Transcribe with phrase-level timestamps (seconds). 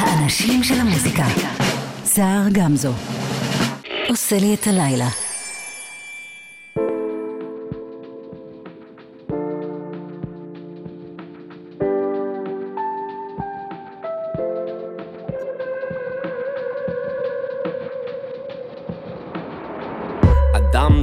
[0.00, 1.24] האנשים של המוזיקה.
[2.04, 2.92] סער גמזו.
[4.08, 5.08] עושה לי את הלילה.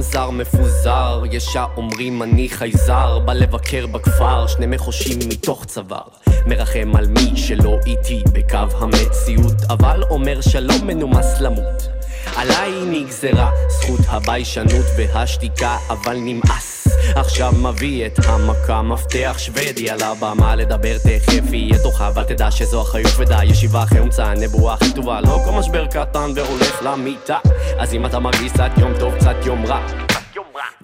[0.00, 6.08] זר מפוזר, יש האומרים אני חייזר, בא לבקר בכפר, שני מחושים מתוך צוואר,
[6.48, 11.88] מרחם על מי שלא איתי בקו המציאות, אבל אומר שלום מנומס למות.
[12.36, 16.88] עליי נגזרה זכות הביישנות והשתיקה, אבל נמאס.
[17.16, 22.82] עכשיו מביא את המכה, מפתח שוודי על הבמה לדבר תכף יהיה תורך, אבל תדע שזו
[22.82, 27.38] אחריות כבדה, ישיבה אחרי הומצאה, נבואה הכי טובה, לא כל משבר קטן והולך למיטה.
[27.78, 29.80] אז אם אתה מרגיש קצת יום טוב, קצת יום רע,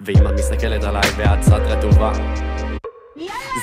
[0.05, 2.11] ואם את מסתכלת עליי ואת קצת רטובה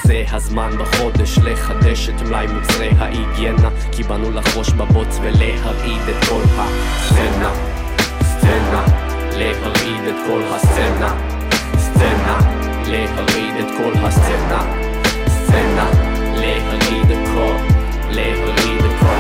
[0.05, 6.43] זה הזמן בחודש לחדש את מלאי מוצרי ההיגיינה כי באנו לחרוש בבוץ ולהרעיד את כל
[6.59, 7.52] הסצנה.
[8.23, 8.85] סצנה
[9.32, 11.15] להרעיד את כל הסצנה.
[11.76, 12.38] סצנה
[12.87, 14.63] להרעיד את כל הסצנה.
[15.29, 15.91] סצנה
[16.35, 17.57] להרעיד את כל
[18.10, 19.13] להרעיד את כל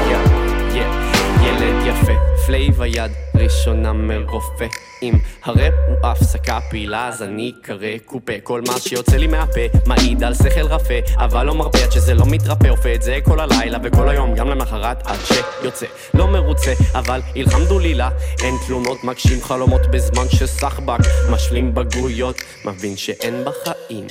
[1.42, 4.66] ילד יפה פלייב היד ראשונה מרופא.
[5.02, 8.32] אם הראפ הוא הפסקה פעילה אז אני קרא קופה.
[8.42, 12.24] כל מה שיוצא לי מהפה מעיד על שכל רפה אבל לא מרפה עד שזה לא
[12.26, 12.68] מתרפא.
[12.68, 15.86] עופה את זה כל הלילה וכל היום גם למחרת עד שיוצא.
[16.14, 18.10] לא מרוצה אבל אלחמדולילה
[18.42, 20.98] אין תלונות מגשים חלומות בזמן שסחבק.
[21.30, 24.06] משלים בגרויות מבין שאין בחיים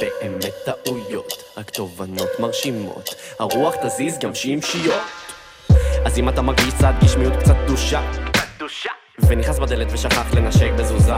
[0.00, 5.02] באמת טעויות, רק תובנות מרשימות הרוח תזיז גם שמשיות
[6.06, 8.00] אז אם אתה מרגיש קצת גשמיות קצת קדושה
[9.28, 11.14] ונכנס בדלת ושכח לנשק בזוזה.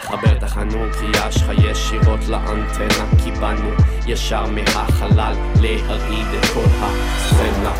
[0.00, 3.70] חבר את החנון קריאה שלך ישירות לאנטנה כי באנו
[4.06, 7.72] ישר מהחלל להרעיד את כל הסצנה.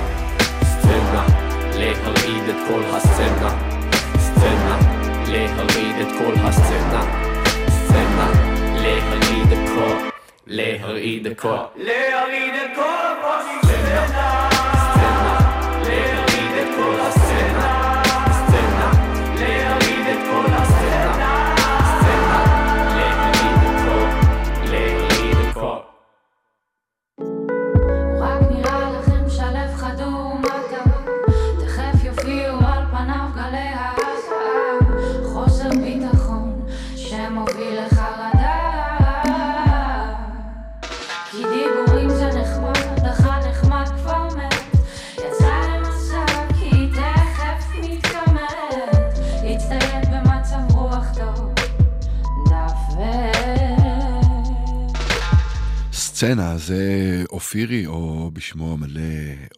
[0.63, 1.27] סצנה
[1.75, 3.51] להרעיד את כל הסצנה.
[4.19, 4.79] סצנה
[5.27, 7.03] להרעיד את כל הסצנה.
[7.69, 8.31] סצנה
[8.75, 10.09] להרעיד את כל
[10.47, 14.56] להרעיד את כל להרעיד את כל הסצנה
[56.17, 59.01] סצנה זה אופירי, או בשמו המלא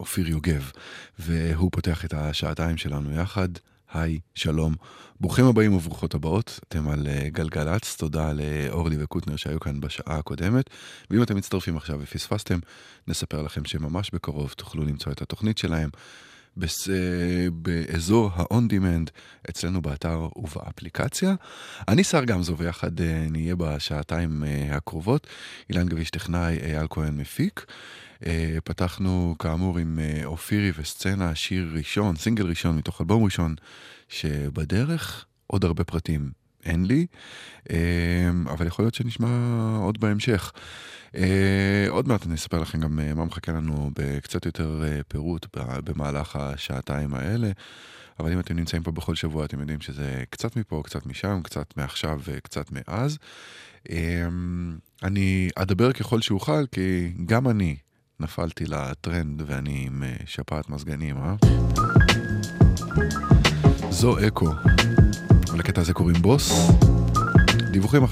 [0.01, 0.71] אופיר יוגב,
[1.19, 3.49] והוא פותח את השעתיים שלנו יחד.
[3.93, 4.75] היי, שלום.
[5.21, 10.71] ברוכים הבאים וברוכות הבאות, אתם על אה, גלגלצ, תודה לאורלי וקוטנר שהיו כאן בשעה הקודמת.
[11.11, 12.59] ואם אתם מצטרפים עכשיו ופספסתם,
[13.09, 15.91] נספר לכם שממש בקרוב תוכלו למצוא את התוכנית שלהם
[16.59, 16.89] בס...
[17.53, 19.11] באזור ה-on demand
[19.51, 21.35] אצלנו באתר ובאפליקציה.
[21.89, 25.27] אני שר גמזו ויחד אה, נהיה בשעתיים אה, הקרובות.
[25.71, 27.67] אילן גביש טכנאי, אייל כהן מפיק.
[28.27, 33.55] אה, פתחנו כאמור עם אופירי וסצנה, שיר ראשון, סינגל ראשון מתוך אלבום ראשון
[34.09, 36.31] שבדרך, עוד הרבה פרטים
[36.69, 37.06] אין לי,
[38.47, 39.29] אבל יכול להיות שנשמע
[39.83, 40.53] עוד בהמשך.
[41.17, 45.47] אה, עוד מעט אני אספר לכם גם אה, מה מחכה לנו בקצת יותר אה, פירוט
[45.84, 47.51] במהלך השעתיים האלה.
[48.21, 51.77] אבל אם אתם נמצאים פה בכל שבוע, אתם יודעים שזה קצת מפה, קצת משם, קצת
[51.77, 53.19] מעכשיו וקצת מאז.
[55.03, 57.77] אני אדבר ככל שאוכל, כי גם אני
[58.21, 61.34] נפלתי לטרנד ואני עם שפעת מזגנים, אה?
[63.91, 64.51] זו אקו.
[65.53, 66.70] ולקטע הזה קוראים בוס.
[67.70, 68.06] דיווחים 1-800-891-8.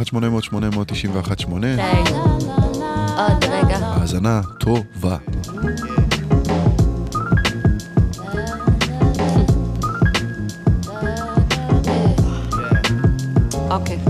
[3.16, 3.78] עוד רגע.
[3.78, 5.16] האזנה טובה.
[13.70, 14.05] אוקיי.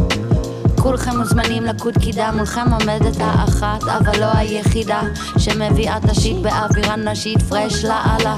[1.06, 5.00] כולכם מוזמנים לקוד קידה, מולכם עומדת האחת, אבל לא היחידה,
[5.38, 8.36] שמביאה את השיט באווירה נשית פרש לאללה.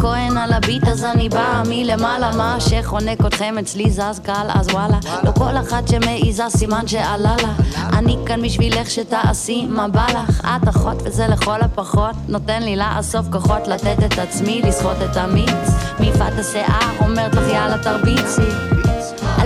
[0.00, 4.98] כהן על הביט אז אני באה מלמעלה, מה שחונק אתכם אצלי זז קל, אז וואלה.
[5.24, 7.52] לא כל אחת שמעיזה סימן שעלה לה.
[7.98, 10.40] אני כאן בשבילך שתעשי מה בא לך.
[10.44, 15.68] את אחות וזה לכל הפחות, נותן לי לאסוף כוחות לתת את עצמי, לסחוט את המיץ.
[16.00, 18.76] מיפת השיער אומרת לך יאללה תרביצי.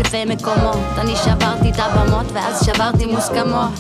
[0.01, 0.77] אלפי מקומות.
[0.99, 3.71] אני שברתי את הבמות ואז שברתי מוסכמות.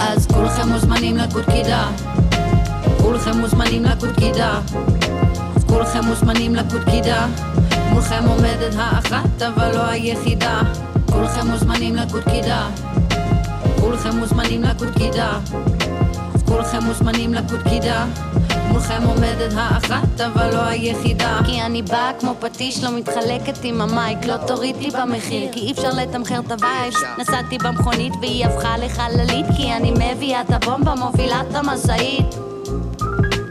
[0.00, 1.88] אז כולכם מוזמנים לקוד קידה.
[3.02, 4.60] כולכם מוזמנים לקוד קידה.
[5.66, 7.26] כולכם מוזמנים לקודקידה
[7.90, 10.60] מולכם עומדת האחת אבל לא היחידה.
[11.12, 12.68] כולכם מוזמנים לקודקידה
[13.80, 15.38] כולכם מוזמנים לקודקידה
[16.46, 18.04] כולכם מוזמנים לקודקידה
[18.68, 21.38] מולכם עומדת האחת אבל לא היחידה.
[21.46, 25.52] כי אני באה כמו פטיש לא מתחלקת עם המייק לא תוריד לי במחיר.
[25.52, 29.46] כי אי אפשר לתמחר את ה vibes נסעתי במכונית והיא הפכה לחללית.
[29.56, 32.34] כי אני מביאה את הבומבה מובילה את המשאית.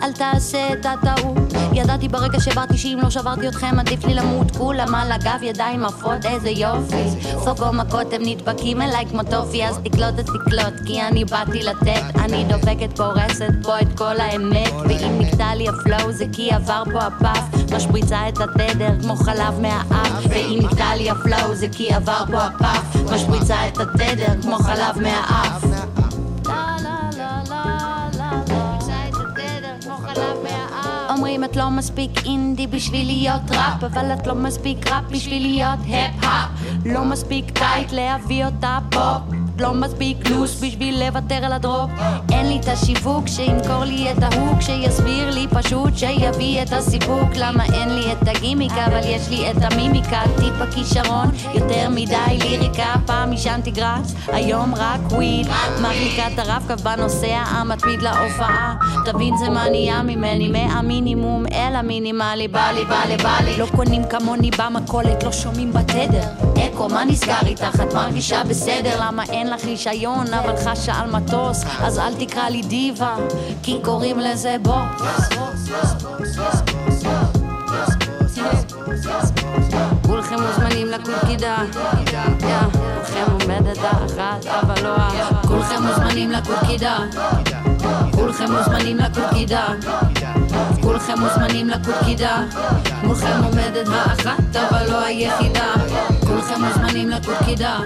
[0.04, 4.52] אל תעשה את הטעות ידעתי ברגע שבאתי שאם לא שברתי אתכם עדיף לי למות.
[4.58, 7.04] כולם על הגב ידיים עפות איזה יופי.
[7.44, 9.66] סוגו מכות הם נדבקים אליי כמו טופי.
[9.66, 12.04] אז תקלוט את תקלוט כי אני באתי לתת.
[12.16, 14.74] אני דופקת פורסת פה את כל האמת.
[14.88, 19.60] ואם נקטע לי ה flow זה כי עבר פה הפף משפריצה את התדר כמו חלב
[19.60, 20.26] מהאף.
[20.30, 25.02] ואם נקטע לי ה flow זה כי עבר פה הפף משפריצה את התדר כמו חלב
[25.02, 26.01] מהאף
[31.32, 35.80] אומרים את לא מספיק אינדי בשביל להיות ראפ אבל את לא מספיק ראפ בשביל להיות
[35.80, 36.50] היפ-הופ
[36.86, 41.90] לא מספיק tight להביא אותה פופ לא מספיק loose בשביל לוותר על ה drop
[42.32, 47.30] אין לי את השיווק שימכור לי את ה hook שיסביר לי פשוט שיביא את הסיפוק.
[47.36, 50.22] למה אין לי את הגימיק אבל יש לי את המימיקה.
[50.38, 52.94] טיפה כישרון יותר מדי ליריקה.
[53.06, 55.48] פעם עישנתי grass היום רק weed.
[55.82, 58.76] מחליקת הרב-קו בנוסע המתמיד להופעה.
[59.06, 62.48] תבין זה מה נהיה ממני מהמינימום אל המינימלי.
[62.48, 63.58] בא לי בא לי בא לי.
[63.58, 66.24] לא קונים כמוני במכולת לא שומעים בתדר.
[66.66, 67.82] אקו מה נסגר איתך?
[67.82, 68.98] את מרגישה בסדר.
[69.00, 73.16] למה אין לך רישיון אבל חשה על מטוס אז אל תקרא לי דיבה
[73.64, 75.30] כי קוראים לזה בוס.
[80.08, 81.58] כולכם מוזמנים לקודקידה
[82.06, 85.48] כולכם עומדת האחת אבל לא ה...
[85.48, 86.98] כולכם מוזמנים לקודקידה
[88.12, 89.66] כולכם מוזמנים לקודקידה
[90.82, 92.44] כולכם מוזמנים לקודקידה
[93.04, 95.74] מולכם עומדת האחת אבל לא היחידה.
[96.28, 97.80] כולכם מוזמנים לקודקידה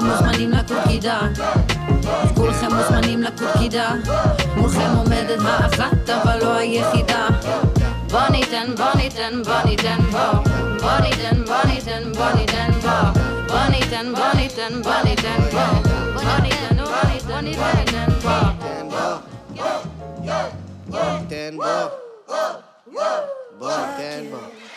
[0.00, 1.20] כולכם מוזמנים לקודקידה
[2.34, 3.92] כולכם מוזמנים לקודקידה
[4.56, 7.28] מולכם עומדת האחת אבל לא היחידה
[8.10, 10.20] בוא ניתן בוא ניתן בוא ניתן בוא
[10.80, 15.82] בוא ניתן בוא ניתן בוא ניתן בוא בוא ניתן בוא ניתן בוא ניתן בוא
[16.14, 18.46] בוא ניתן בוא ניתן בוא ניתן בוא ניתן בוא
[20.86, 21.96] בוא ניתן בוא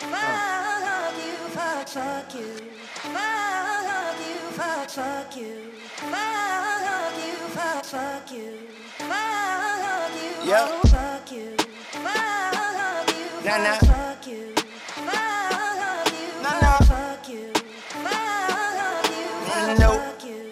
[0.01, 2.51] Fuck you, fuck you,
[3.13, 3.78] fuck,
[4.59, 6.17] fuck you, fuck
[7.17, 8.57] you, fuck, fuck you,
[8.97, 10.67] fuck you, yep.
[10.67, 11.55] Oh, fuck you,
[11.93, 13.77] fuck you, nah, nah.
[13.79, 14.53] fuck you,
[15.07, 16.77] fuck you, nah, nah.
[16.79, 17.53] fuck you,
[18.03, 20.01] fuck you, nope.
[20.01, 20.51] fuck you,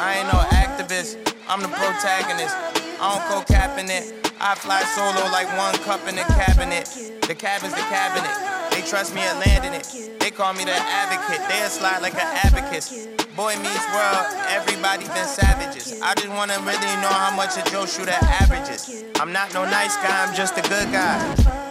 [0.00, 1.16] I ain't no oh, activist,
[1.48, 2.56] I'm the protagonist.
[3.00, 4.32] I don't go capping it.
[4.40, 6.86] I fly solo like one cup in the cabinet.
[7.28, 8.63] The cabin's the cabinet.
[8.86, 10.20] Trust me at landing it.
[10.20, 11.40] They call me the advocate.
[11.48, 13.06] They'll slide like an abacus.
[13.34, 16.00] Boy meets world, everybody been savages.
[16.02, 19.04] I just wanna really know how much a Joe shooter averages.
[19.18, 21.18] I'm not no nice guy, I'm just a good guy.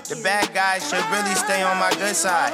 [0.10, 2.54] The bad guys should really stay on my good side.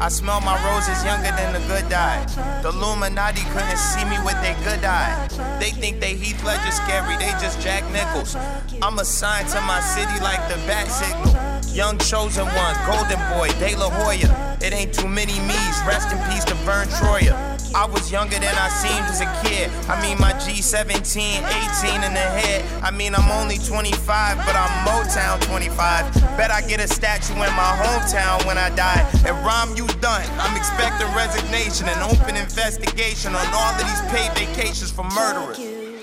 [0.00, 2.24] I smell my roses younger than the good die.
[2.62, 5.28] The Illuminati couldn't see me with their good eye.
[5.60, 8.34] They think they Heath Ledger scary, they just Jack Nichols.
[8.80, 11.36] I'm assigned to my city like the bat signal.
[11.74, 14.56] Young chosen one, golden boy, De La Hoya.
[14.62, 15.76] It ain't too many me's.
[15.86, 17.49] Rest in peace to Vern Troyer.
[17.74, 19.70] I was younger than I seemed as a kid.
[19.88, 22.64] I mean, my G17, 18 in the head.
[22.82, 26.12] I mean, I'm only 25, but I'm Motown 25.
[26.36, 29.08] Bet I get a statue in my hometown when I die.
[29.24, 30.26] And Rom, you done.
[30.38, 35.56] I'm expecting resignation and open investigation on all of these paid vacations for murderers.
[35.56, 35.98] Fuck you.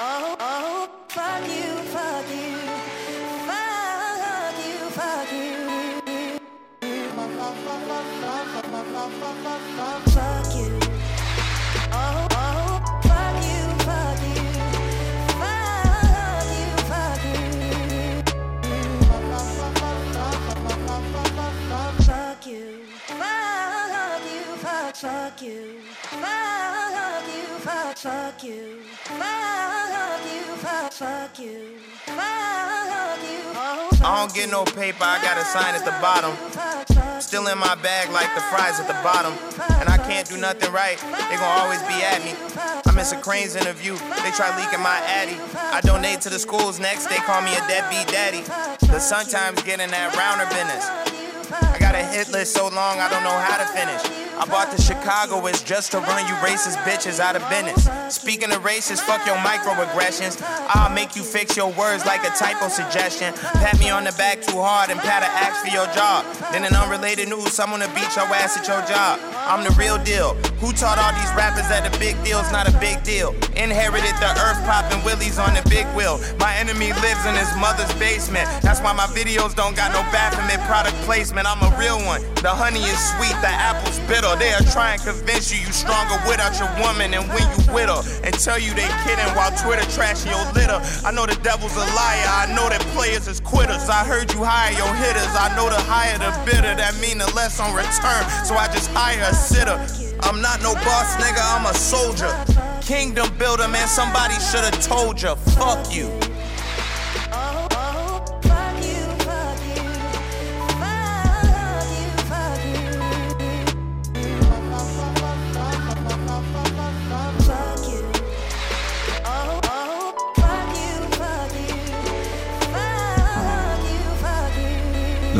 [0.00, 2.54] Oh, oh, fuck you, fuck you.
[4.34, 5.74] fuck you, fuck you,
[25.34, 25.80] fuck, fuck you,
[27.96, 28.82] fuck you,
[30.56, 31.74] fuck, fuck you, fuck you.
[34.06, 36.34] I don't get no paper, I got a sign at the bottom.
[37.20, 39.32] Still in my bag like the fries at the bottom.
[39.80, 42.34] And I can't do nothing right, they gon' always be at me.
[42.86, 45.36] I miss a Crane's interview, they try leaking my addy.
[45.56, 48.42] I donate to the schools next, they call me a deadbeat daddy.
[48.86, 51.14] The sometimes getting that rounder business.
[51.50, 54.02] I got a hit list so long I don't know how to finish.
[54.36, 57.86] I bought the Chicago is just to run you racist bitches out of business.
[58.12, 60.42] Speaking of racist, fuck your microaggressions.
[60.74, 63.32] I'll make you fix your words like a typo suggestion.
[63.62, 66.26] Pat me on the back too hard and pat a axe for your job.
[66.50, 69.20] Then in unrelated news, someone to beat your ass at your job.
[69.46, 70.34] I'm the real deal.
[70.58, 73.36] Who taught all these rappers that the big deal's not a big deal?
[73.54, 76.18] Inherited the earth popping willies on the big wheel.
[76.40, 78.50] My enemy lives in his mother's basement.
[78.66, 81.46] That's why my videos don't got no Baphomet product placement.
[81.46, 82.24] I'm a real one.
[82.42, 84.23] The honey is sweet, the apple's bitter.
[84.32, 88.00] They'll try and convince you you stronger without your woman and when you with her.
[88.24, 90.80] And tell you they kidding while Twitter trashing your litter.
[91.04, 92.28] I know the devil's a liar.
[92.32, 93.88] I know that players is quitters.
[93.88, 95.32] I heard you hire your hitters.
[95.36, 96.74] I know the higher the bidder.
[96.74, 98.24] That mean the less on return.
[98.48, 99.76] So I just hire a sitter.
[100.24, 102.32] I'm not no boss nigga, I'm a soldier.
[102.80, 105.34] Kingdom builder, man, somebody should have told you.
[105.56, 106.08] Fuck you.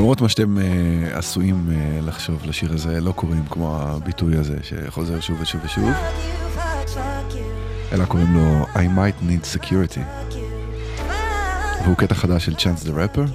[0.04, 5.20] למרות מה שאתם uh, עשויים uh, לחשוב לשיר הזה, לא קוראים כמו הביטוי הזה שחוזר
[5.20, 5.90] שוב ושוב ושוב,
[7.92, 10.00] אלא קוראים לו I might need security.
[11.84, 13.30] והוא קטע חדש של Chance the Rapper.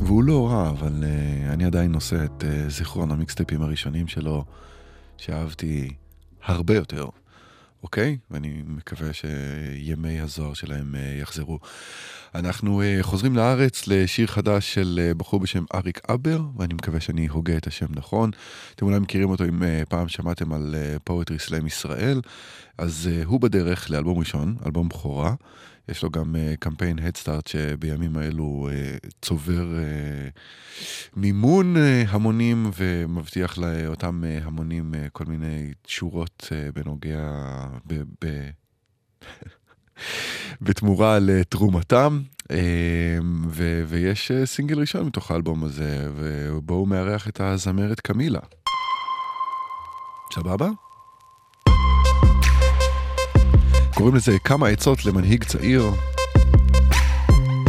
[0.00, 4.44] והוא לא רע, אבל uh, אני עדיין נושא את uh, זיכרון המיקסטייפים הראשונים שלו,
[5.16, 5.92] שאהבתי
[6.44, 7.06] הרבה יותר.
[7.82, 8.16] אוקיי?
[8.30, 11.58] ואני מקווה שימי הזוהר שלהם אה, יחזרו.
[12.34, 17.26] אנחנו אה, חוזרים לארץ לשיר חדש של אה, בחור בשם אריק אבר, ואני מקווה שאני
[17.26, 18.30] הוגה את השם נכון.
[18.74, 22.20] אתם אולי מכירים אותו אם פעם שמעתם על פואטרי סלאם ישראל,
[22.78, 25.34] אז הוא בדרך לאלבום ראשון, אלבום בכורה.
[25.88, 30.40] יש לו גם uh, קמפיין הדסטארט שבימים האלו uh, צובר uh,
[31.16, 31.76] מימון
[32.08, 37.30] המונים ומבטיח לאותם המונים כל מיני תשורות בנוגע,
[37.86, 38.50] ב, ב,
[40.64, 42.20] בתמורה לתרומתם.
[43.48, 48.40] ו- ויש סינגל ראשון מתוך האלבום הזה, ובו הוא מארח את הזמרת קמילה.
[50.34, 50.68] סבבה?
[54.00, 55.90] קוראים לזה כמה עצות למנהיג צעיר.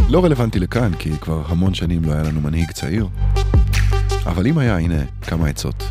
[0.09, 3.07] לא רלוונטי לכאן, כי כבר המון שנים לא היה לנו מנהיג צעיר.
[4.25, 5.83] אבל אם היה, הנה, כמה עצות.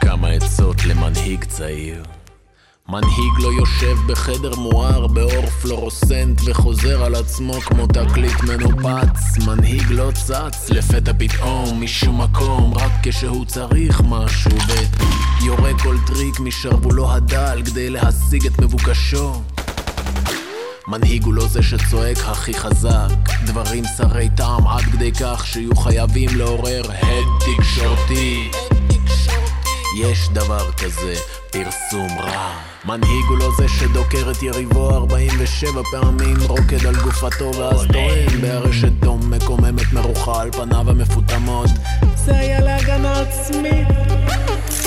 [0.00, 2.02] כמה עצות למנהיג צעיר.
[2.88, 9.46] מנהיג לא יושב בחדר מואר באור פלורוסנט וחוזר על עצמו כמו תקליט מנופץ.
[9.46, 14.50] מנהיג לא צץ לפתע פתאום משום מקום רק כשהוא צריך משהו
[15.40, 19.42] ויורה כל טריק משרוולו הדל כדי להשיג את מבוקשו.
[20.88, 23.08] מנהיג הוא לא זה שצועק הכי חזק.
[23.44, 28.50] דברים חסרי טעם עד כדי כך שיהיו חייבים לעורר הד תקשורתי.
[29.98, 31.14] יש דבר כזה,
[31.50, 32.75] פרסום רע.
[32.86, 38.92] מנהיג הוא לא זה שדוקר את יריבו 47 פעמים, רוקד על גופתו ואז טוען בארשת
[38.92, 41.70] דום מקוממת מרוחה על פניו המפותמות.
[42.14, 43.88] זה היה להגנה עצמית.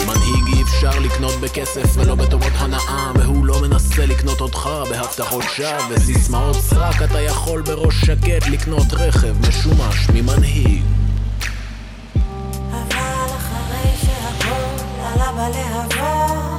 [0.08, 5.70] מנהיג אי אפשר לקנות בכסף ולא בטובות הנאה והוא לא מנסה לקנות אותך בהבטחות שווא
[5.89, 10.84] וסיסמאות סרק אתה יכול בראש שקט לקנות רכב משומש ממנהיג
[15.39, 16.59] בלהבות.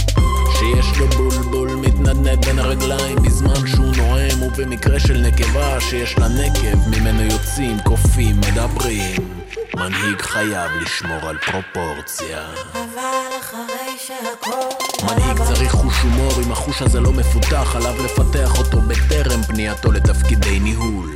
[0.75, 6.89] שיש לו בולבול מתנדנד בין הרגליים בזמן שהוא נואם ובמקרה של נקבה שיש לה נקב
[6.89, 9.43] ממנו יוצאים, קופים, מדברים.
[9.75, 12.39] מנהיג חייב לשמור על פרופורציה.
[12.73, 18.81] אבל אחרי שהכל מנהיג צריך חוש הומור אם החוש הזה לא מפותח עליו לפתח אותו
[18.81, 21.15] בטרם פנייתו לתפקידי ניהול.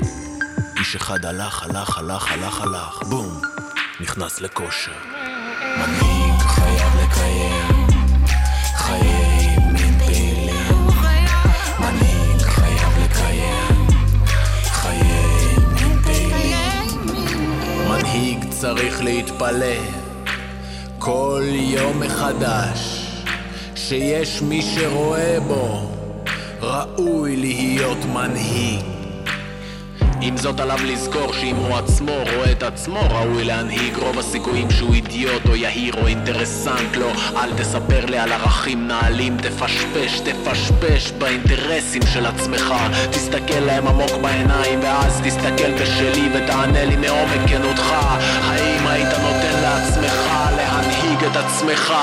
[0.79, 3.41] איש אחד הלך, הלך, הלך, הלך, הלך, בום
[3.99, 4.91] נכנס לכושר.
[5.77, 6.04] מנהיג
[18.65, 19.75] צריך להתפלא
[20.99, 23.07] כל יום מחדש
[23.75, 25.91] שיש מי שרואה בו
[26.61, 28.94] ראוי להיות מנהיג.
[30.21, 34.93] עם זאת עליו לזכור שאם הוא עצמו רואה את עצמו ראוי להנהיג רוב הסיכויים שהוא
[34.93, 36.95] אידיוט או יהיר או אינטרסנט.
[36.97, 39.37] לא אל תספר לי על ערכים נעלים.
[39.37, 42.73] תפשפש, תפשפש באינטרסים של עצמך.
[43.11, 47.93] תסתכל להם עמוק בעיניים ואז תסתכל בשלי ותענה לי מעומק כנותך.
[48.43, 51.93] האם היית נותן לעצמך להנהיג את עצמך?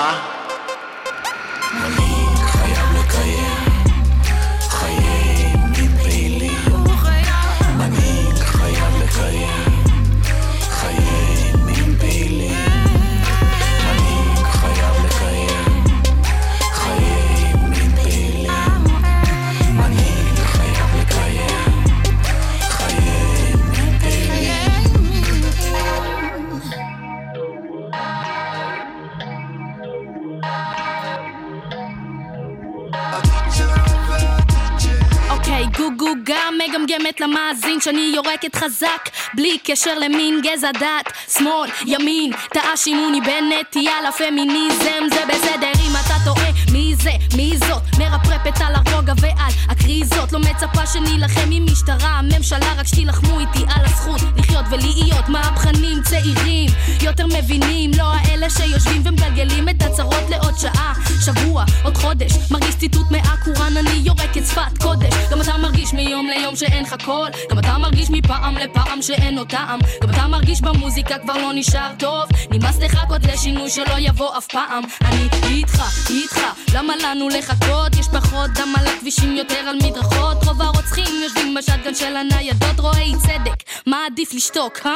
[36.69, 41.12] מגמגמת למאזין שאני יורקת חזק בלי קשר למין גזע דת.
[41.38, 46.50] שמאל, ימין, טעה שימוני בנטייה לפמיניזם זה בסדר אם אתה טועה.
[46.73, 47.83] מי זה, מי זאת?
[47.99, 50.33] מרפרפת על הרוגע ועל הקריזות.
[50.33, 56.71] לא מצפה שנילחם עם משטרה הממשלה רק שתילחמו איתי על הזכות לחיות ולהיות מהפכנים צעירים.
[57.02, 60.92] יותר מבינים לא האלה שיושבים ומגלגלים את הצרות לעוד שעה.
[61.25, 65.14] שבוע, עוד חודש מרגיש ציטוט מהקוראן אני יורקת שפת קודש.
[65.31, 67.28] גם אתה מרגיש מיום ליום שאין לך קול.
[67.50, 69.80] גם אתה מרגיש מפעם לפעם שאין לו טעם.
[70.02, 72.25] גם אתה מרגיש במוזיקה כבר לא נשאר טוב.
[72.50, 74.85] נמאס לחכות לשינוי שלא יבוא אף פעם.
[75.04, 76.40] אני איתך, איתך
[76.75, 77.97] למה לנו לחכות?
[77.99, 80.44] יש פחות דם על הכבישים יותר על מדרכות.
[80.44, 82.80] רוב הרוצחים יושבים בשטגן של הניידות.
[82.80, 84.92] רואי צדק מה עדיף לשתוק, אה?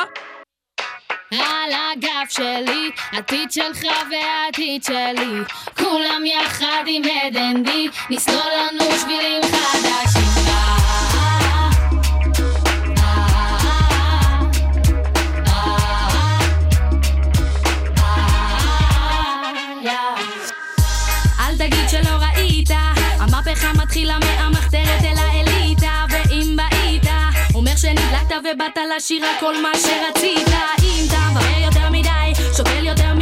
[1.30, 5.44] על הגב שלי, עתיד שלך והעתיד שלי.
[5.78, 10.35] כולם יחד עם הדנדי נסלול לנו שבילים חדשים
[28.54, 30.48] ובאת לשיר הכל מה שרצית.
[30.82, 33.15] אם אתה מבאר יותר מדי, שוקל יותר מדי,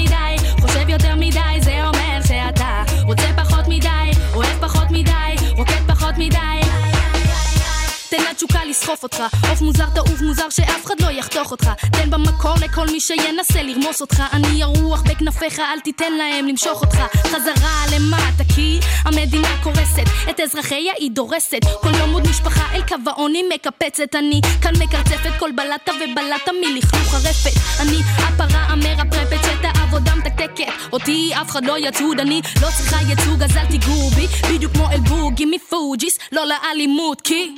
[8.35, 9.23] תן לתשוקה לסחוף אותך.
[9.51, 11.71] עוף מוזר תעוף מוזר שאף אחד לא יחתוך אותך.
[11.93, 14.23] תן במקור לכל מי שינסה לרמוס אותך.
[14.33, 16.99] אני הרוח בכנפיך אל תיתן להם למשוך אותך.
[17.17, 20.05] חזרה למטה כי המדינה קורסת.
[20.31, 21.61] את אזרחיה היא דורסת.
[21.81, 24.15] כל יום עוד משפחה אל קו העוני מקפצת.
[24.15, 27.81] אני כאן מקרצפת כל בלטה ובלטה מלכלוך הרפת.
[27.81, 29.54] אני הפרה המרפרפת
[29.95, 30.93] שאת העבודה מתקתקת.
[30.93, 34.27] אותי אף אחד לא יצוד אני לא צריכה ייצוג אז אל תיגעו בי.
[34.55, 37.55] בדיוק כמו אל בוגי מפוג'יס לא לאלימות כי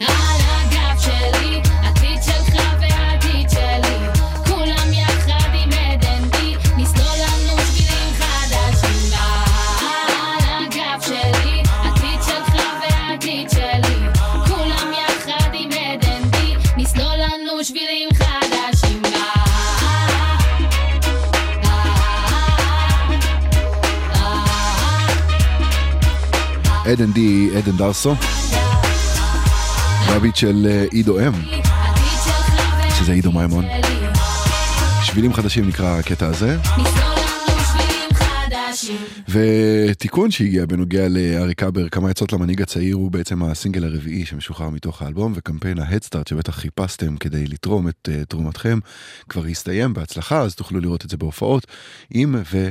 [0.00, 0.06] על
[0.46, 1.53] הגב שלי,
[26.86, 28.14] עדן די, עדן דרסו.
[30.08, 31.32] והביט של אה, עידו אם,
[32.98, 33.64] שזה עידו מימון.
[35.04, 36.56] שבילים חדשים נקרא הקטע הזה.
[39.28, 45.02] ותיקון שהגיע בנוגע לאריק קאבר, כמה עצות למנהיג הצעיר, הוא בעצם הסינגל הרביעי שמשוחרר מתוך
[45.02, 48.78] האלבום, וקמפיין ההדסטארט שבטח חיפשתם כדי לתרום את uh, תרומתכם,
[49.28, 51.66] כבר הסתיים בהצלחה, אז תוכלו לראות את זה בהופעות,
[52.14, 52.70] אם ו...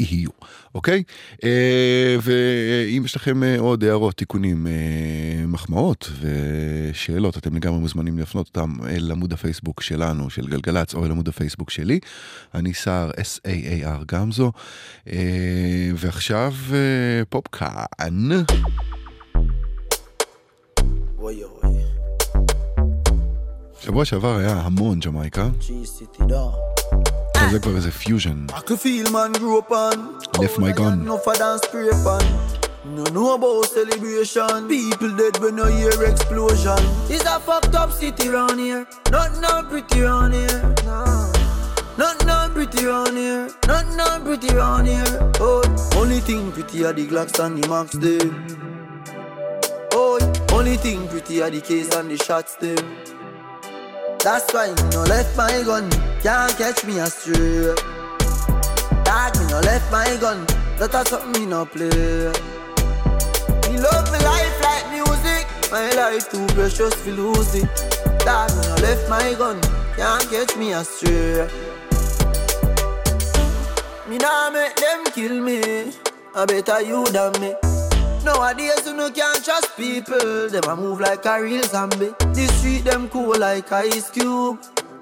[0.00, 0.30] יהיו,
[0.74, 1.02] אוקיי?
[1.44, 8.46] אה, ואם יש לכם אה, עוד הערות, תיקונים, אה, מחמאות ושאלות, אתם לגמרי מוזמנים להפנות
[8.46, 11.98] אותם אל עמוד הפייסבוק שלנו, של גלגלצ, או אל עמוד הפייסבוק שלי.
[12.54, 14.52] אני סער, S-A-A-R גמזו,
[15.96, 16.54] ועכשיו
[17.28, 18.28] פופקאן.
[23.80, 25.48] שבוע שעבר היה המון ג'מייקה.
[27.52, 28.46] like but it's a fusion.
[28.54, 30.18] I could feel man grew up on.
[30.38, 31.04] Left my gun.
[31.04, 32.22] No for dance spray pan.
[32.84, 34.68] No know about celebration.
[34.68, 36.78] People dead when no hear explosion.
[37.08, 38.86] It's a fucked up city round here.
[39.10, 40.74] Not no pretty round here.
[40.84, 41.32] No.
[41.98, 43.50] Not no pretty round here.
[43.66, 45.32] Not no pretty round here.
[45.40, 45.62] Oh,
[45.96, 48.60] only thing pretty are the Glocks and the Max them.
[49.92, 50.18] Oh,
[50.52, 53.19] only thing pretty are the case and the shots them.
[54.22, 55.88] That's why me no left my gun.
[56.22, 57.74] Can't catch me astray.
[59.02, 60.44] Dog, me no left my gun.
[60.78, 61.88] that a something me no play.
[61.88, 67.64] Me love me life like music, my life too precious to lose it.
[68.20, 69.58] Dad, me no left my gun,
[69.96, 71.48] can't catch me astray.
[74.06, 75.92] Me nah make them kill me,
[76.34, 77.69] I better you than me.
[78.24, 82.14] Nowadays you no can't trust people, them a move like a real zombie.
[82.18, 84.58] The street them cool like ice cube,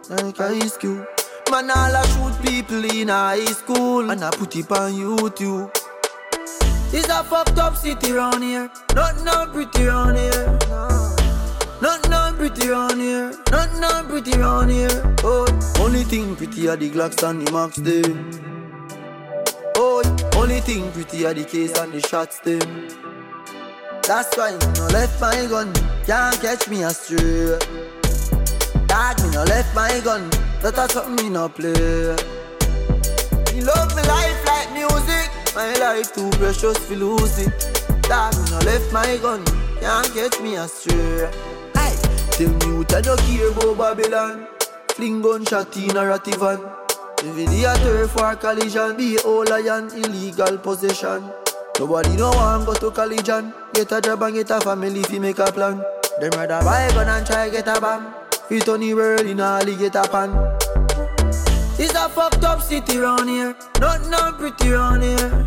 [0.08, 1.06] like ice cube.
[1.50, 5.70] Man all a shoot people in high school and I put it on YouTube.
[6.92, 10.58] It's a fucked up city round here, not no pretty round here.
[11.80, 15.14] Not no pretty round here, not no pretty round here.
[15.22, 15.46] Oh,
[15.80, 18.30] only thing pretty are the Glocks and the Max them.
[19.76, 20.02] Oh,
[20.38, 22.60] only thing pretty are the case and the shots them.
[24.06, 25.72] That's why me no left my gun,
[26.06, 27.58] can't catch me astray.
[28.86, 30.30] Dad, me no left my gun,
[30.62, 32.14] that a something me no play.
[33.52, 37.52] Me love me life like music, my life too precious to lose it.
[38.02, 39.44] Dad, me no left my gun,
[39.80, 41.30] can't catch me astray.
[41.74, 41.96] Hey,
[42.30, 44.46] tell me what you no care about Babylon.
[44.92, 46.87] Fling gunshot in a ratty van.
[47.22, 51.22] Nvidia turf for a collision, be all lion, illegal possession.
[51.78, 53.52] Nobody no want go to collision.
[53.74, 55.82] Get a job and get a family fi make a plan.
[56.20, 58.14] Them rather buy a gun and try get a bomb.
[58.50, 60.30] On the world in a alligator pan.
[61.78, 63.54] It's a fucked up city round here.
[63.78, 65.44] Not no pretty round here.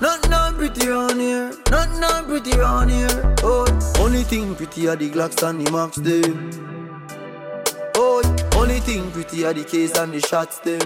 [0.00, 1.52] Not no pretty round here.
[1.70, 3.34] Not no pretty round here.
[3.42, 3.66] Oh,
[3.98, 6.50] only thing pretty are the Glocks and the Max them.
[7.96, 8.22] Oh,
[8.62, 10.78] only thing pretty are the case and the shots them.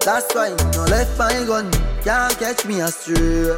[0.00, 1.70] That's why me no left my gun,
[2.02, 3.54] can't catch me astray.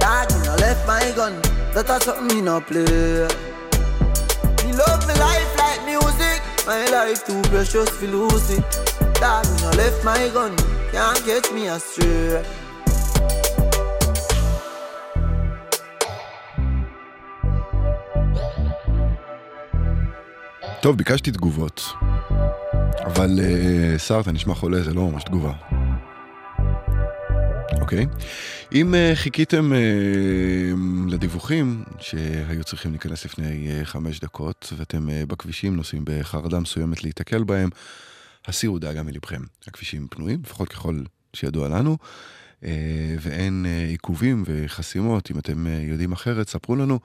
[0.00, 1.40] Dad, me no left my gun,
[1.74, 3.28] that a something me no play.
[4.64, 8.64] Me love me life like music, my life too precious to lose it.
[9.14, 10.56] Dad, me no left my gun,
[10.90, 12.42] can't catch me astray.
[20.84, 21.82] טוב, ביקשתי תגובות,
[23.04, 25.52] אבל אה, שר, אתה נשמע חולה, זה לא ממש תגובה.
[27.80, 28.06] אוקיי?
[28.72, 29.78] אם אה, חיכיתם אה,
[31.08, 37.44] לדיווחים שהיו צריכים להיכנס לפני אה, חמש דקות, ואתם אה, בכבישים נוסעים בחרדה מסוימת להיתקל
[37.44, 37.70] בהם,
[38.46, 39.42] הסירו דאגה מלבכם.
[39.66, 41.02] הכבישים פנויים, לפחות ככל
[41.34, 41.96] שידוע לנו,
[42.64, 42.70] אה,
[43.20, 45.30] ואין אה, עיכובים וחסימות.
[45.30, 46.98] אם אתם אה, יודעים אחרת, ספרו לנו.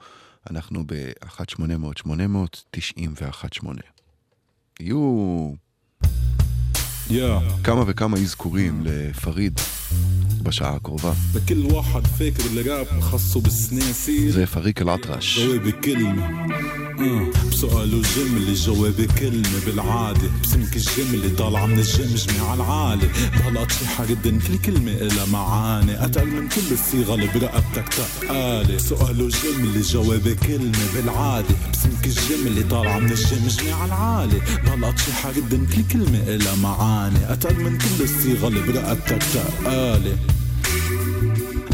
[0.50, 3.66] אנחנו ב-1-800-891-8.
[4.80, 5.52] יהיו
[7.08, 7.12] yeah.
[7.64, 9.60] כמה וכמה אזכורים לפריד
[10.42, 11.12] בשעה הקרובה.
[14.30, 15.38] זה פריק אל-עטרש.
[17.00, 17.48] جوابي كلمة آه.
[17.50, 20.30] بسؤاله جملة جوابي كلمة بالعادة.
[20.42, 26.04] بسمك الجملة طالعة من الجمجمة على العالي بهالقط شي حردن كل كلمة إلها معاني.
[26.04, 31.54] أتقل من كل الصيغة اللي برقبتك تقالي سؤاله جملة جوابي كلمة بالعادة.
[31.72, 37.32] بسمك الجملة طالعة من الجمجمة على العالي بهالقط شي حردن كل كلمة إلها معاني.
[37.32, 40.16] أتقل من كل الصيغة اللي برقبتك تقالي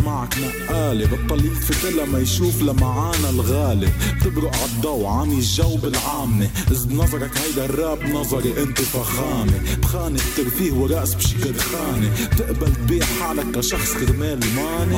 [0.07, 3.88] معك نقالة بطل يلفت لما يشوف لمعانا الغالي
[4.21, 9.77] بتبرق عالضو عم يجاوب العامة إذ بنظرك هيدا الراب نظري أنت فخامة.
[9.83, 12.11] بخانة ترفيه ورقص بشكل خانة.
[12.33, 14.97] بتقبل تبيع حالك كشخص كرمال ماني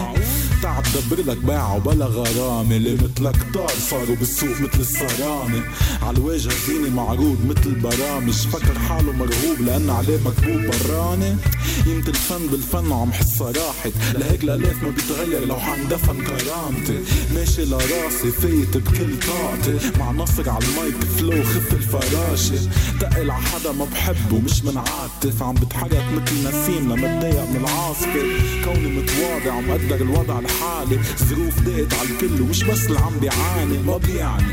[0.63, 2.77] تعب دبر لك بيعة وبلا غرامة.
[2.77, 5.63] اللي مثلك طار صاروا بالسوق مثل الصرامة.
[6.03, 8.33] عالواجهة زينة معروض مثل برامج.
[8.33, 11.37] فكر حاله مرغوب لأن عليه مكتوب برانة.
[11.87, 13.93] قيمة الفن بالفن وعم حسها راحت.
[14.15, 16.99] لهيك الألاف ما بيتغير لو حندفن كرامتي.
[17.35, 19.99] ماشي لراسي فايت بكل طاقتي.
[19.99, 22.71] مع نصر على المايك فلو خف الفراشة.
[23.01, 27.57] تقل ع حدا ما بحبه مش من عاتف عم بتحرك مثل نسيم لما اتضايق من
[27.57, 28.23] العاصفة.
[28.65, 33.97] كوني متواضع ومقدر الوضع لحالي ظروف ضاقت على الكل ومش بس اللي عم بيعاني ما
[33.97, 34.53] بيعني.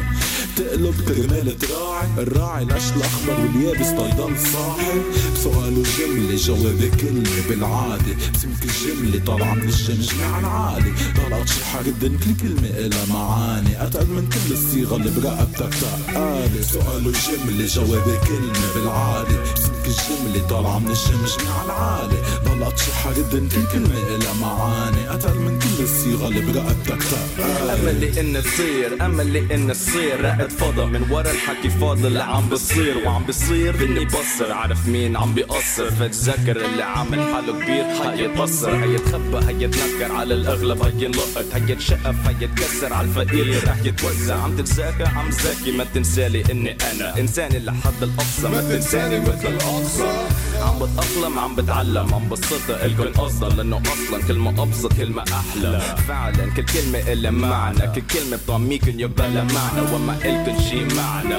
[0.55, 5.01] تقلب كرمال تراعي الراعي القش الأخضر واليابس تيضل صاحي.
[5.35, 8.15] بسؤاله جملة جوابي كلمة بالعادة.
[8.33, 13.83] بسمك الجملة طالعة من الجمجمة على العالي طلعت شي حردن كل كلمة إلها معاني.
[13.83, 19.43] أتقل من كل الصيغة اللي برقبتك تقالي سؤاله جملة جوابي كلمة بالعادة.
[19.87, 22.17] بسمك الجملة طالعة من الجمجمة على العالي.
[22.45, 25.13] طلعت شي حردن كل كلمة إلها معاني.
[25.13, 30.21] أتقل من كل الصيغة اللي برقبتك تقالي املي إن تصير املي إن تصير.
[30.21, 32.97] رائد فضا من ورا الحكي فاضل اللي عم بصير.
[33.05, 34.51] وعم بصير فيني بصر.
[34.51, 37.85] عارف مين عم بيقصر؟ فتذكر اللي عامل حاله كبير.
[37.85, 44.35] هيتبصر هيتخبى هيتنكر على الأغلب هينلقط هيتشقف هيتكسر على الفقير رح يتوزع.
[44.35, 50.44] عم تتذاكى عم زاكي ما تنسالي إني أنا انساني لحد الاقصى ما تنساني مثل Rock.
[50.65, 55.95] عم بتأقلم عم بتعلم عم بصدق الكل قصدا لأنه أصلا كلمة أبسط كلمة أحلى.
[56.07, 61.35] فعلا كل كلمة إلها معنى كل كلمة بطعميكن يبلا معنى وما إلكن شي معنى.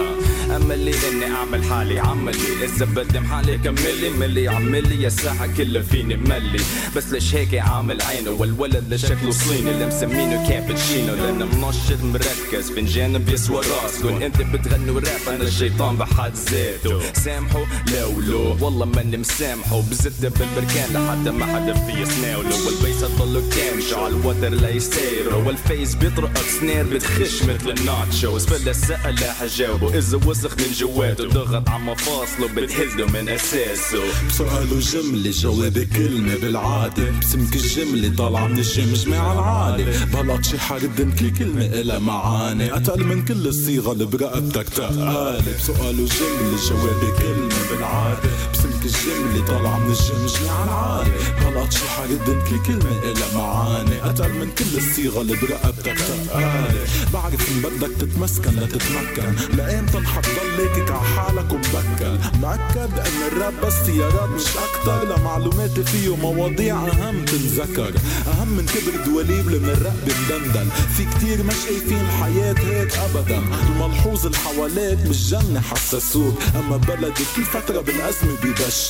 [0.57, 6.17] املي إني أعمل حالي عملي إذا بدي حالي كملي ملي عملي يا ساحة كلها فيني
[6.17, 6.61] ملي.
[6.97, 11.15] بس ليش هيك عامل عينه؟ والولد اللي شكله صيني اللي مسمينه كابتشينو.
[11.15, 14.03] لأنه منشط مركز فنجان بيسوى راس.
[14.03, 17.13] كون أنت بتغنوا راب أنا الشيطان بحد ذاته.
[17.13, 23.43] سامحوا لو لو والله ماني مسامحه بزت بالبركان لحتى ما حدا في يسناوله والبيس تضلوا
[23.51, 30.53] كامشوا على الوتر ليسيروا والفيس بيطرق سنير بتخش مثل الناتشوز فلا سأل حجاوبه اذا وسخ
[30.59, 34.03] من جواته ضغط على مفاصله بتهزه من أساسه.
[34.31, 37.11] سؤاله جملة جوابي كلمة بالعادة.
[37.21, 42.77] بسمك الجملة طالعة من الجمجمة على العالي بلط شي حرد كل كلمة إلها معاني.
[42.77, 48.31] أتقل من كل الصيغة اللي برقبتك تقالب سؤاله جملة جوابي كلمة بالعادة.
[48.53, 49.06] بسمك الجملة
[49.49, 51.11] طالعة من الجمجمة على العالي
[51.45, 51.81] بلط شي
[52.27, 54.11] كل كلمة إلها معاني.
[54.11, 60.91] أتقل من كل الصيغة اللي برقبتك تقالب بعرف إن بدك تتمسكن لتتمكن لأمتى حتضل ليكك
[60.91, 65.17] على حالك ومبكل مأكد إن الراب بس سيارات مش أكتر.
[65.17, 67.93] لمعلوماتي فيه مواضيع أهم تنذكر.
[68.27, 73.43] أهم من كبر دواليب لمن الراب بندندن في كتير ما شايفين الحياة هيك ابدا.
[73.69, 78.37] الملحوظ اللي حواليك مش جنة حسسوك أما بلدي كل فترة بالأزمة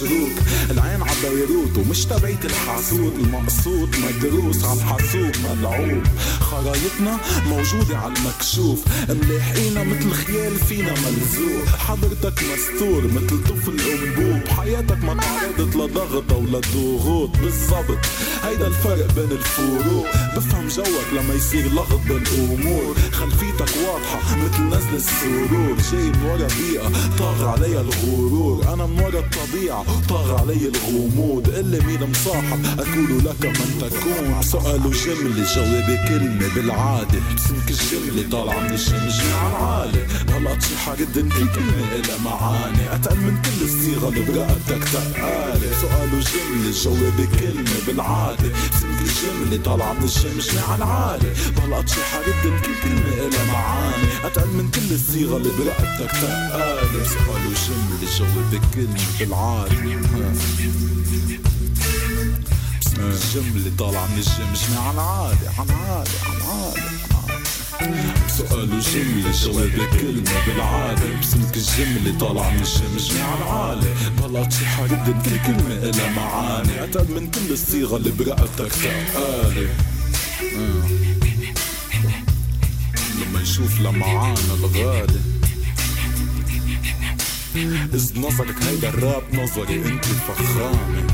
[0.06, 0.32] بيبشروك
[0.70, 6.02] العين عبيروت ومش تبعيت الحاسوت المقصود مدروس على الحاسوب ملعوب
[6.40, 8.84] خرايطنا موجودة على المكشوف.
[9.08, 11.66] ملاحقينا مثل خيال فينا ملزوق.
[11.66, 14.48] حضرتك مستور مثل طفل أنبوب.
[14.48, 17.98] حياتك ما تعرضت لضغط أو لضغوط بالضبط
[18.44, 20.06] هيدا الفرق بين الفروق.
[20.36, 22.94] بفهم جوك لما يصير لغط بالأمور.
[23.12, 25.76] خلفيتك واضحة مثل نزل السرور.
[25.92, 28.74] جاي من ورا بيئة طاغ علي الغرور.
[28.74, 29.84] أنا من ورا الطبيعة.
[30.08, 32.64] طاغ علي الغموض اللي مين مصاحب.
[32.78, 34.42] أقول لك من تكون.
[34.42, 37.20] سؤاله جملة جوابي كلمة بالعادة.
[37.36, 42.94] بسمك الجملة طالعة من الجمجمة على العالي غلط شي حرد كل كلمة إلها معاني.
[42.94, 45.68] أتقل من كل الصيغة اللي برقبتك تقالي.
[45.80, 48.50] سؤاله جملة جوابي كلمة بالعادة.
[48.80, 54.08] سمك الجملة طالعة من الجمجمة على العالي غلط شي حرد كل كلمة إلها معاني.
[54.24, 57.04] أتقل من كل الصيغة اللي برقبتك تقالي.
[57.14, 59.75] سؤاله جملة جوابي كلمة بالعادة.
[62.80, 63.70] بسم الجم اللي
[64.06, 66.96] من الجمجمة عن عالي عن عالي عن عالي
[68.28, 71.20] سؤال وجملة جواب كلمة بالعادة.
[71.20, 72.60] بسمك الجملة طالعة من
[72.96, 76.84] الجيم عن عالي بلاط شي جدا كل كلمة إلها معاني.
[76.84, 79.68] أتقل من كل الصيغة اللي برقبتك تقالي
[80.56, 80.86] آه.
[83.20, 85.35] لما يشوف لمعانا الغالي.
[87.56, 91.06] قصد نظرك هيدا الراب نظري أنت فخامة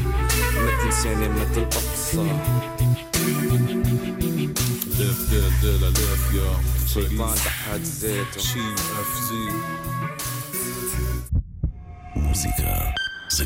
[0.56, 2.26] مثل سنة مثل الأقصى.
[4.98, 6.60] لف دال دال ألاف يا.
[6.86, 8.60] شيطان تحت ذاته شي
[9.00, 9.52] أف زي
[12.16, 12.94] موسيقى.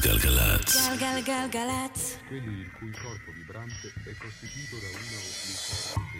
[0.06, 0.74] Galgalats.
[1.00, 2.02] Galgalgalats.
[2.28, 6.18] Quelli il cui corpo vibrante è costituito da una o più corpi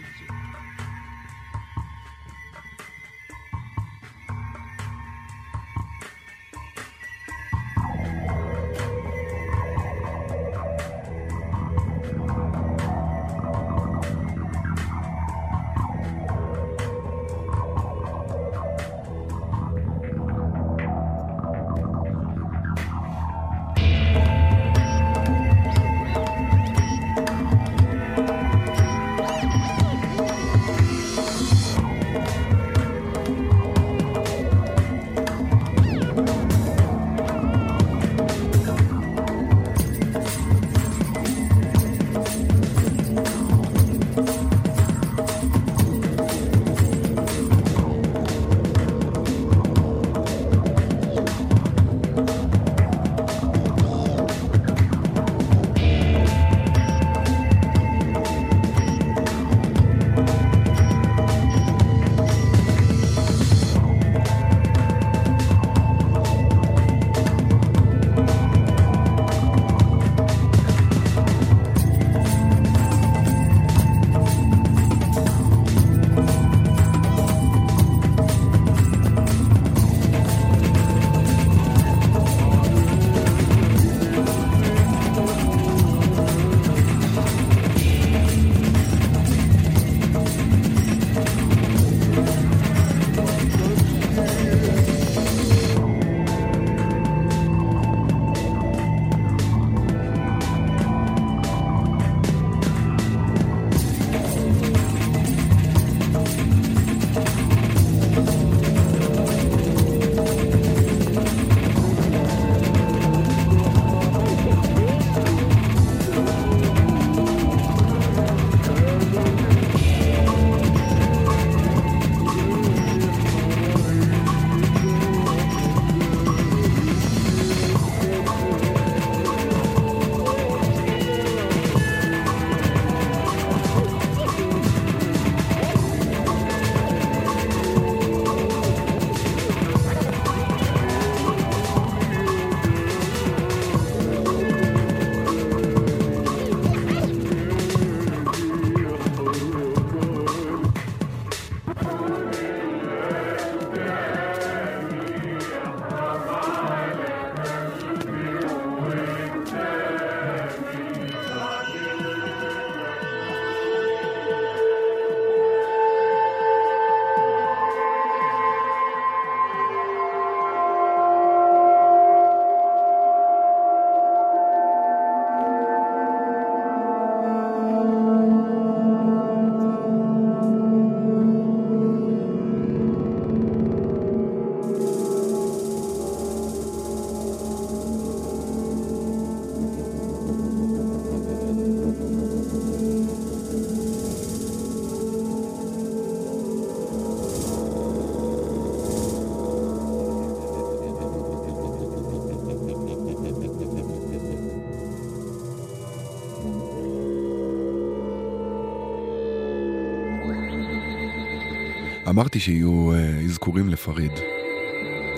[212.17, 214.11] אמרתי שיהיו אה, אזכורים לפריד.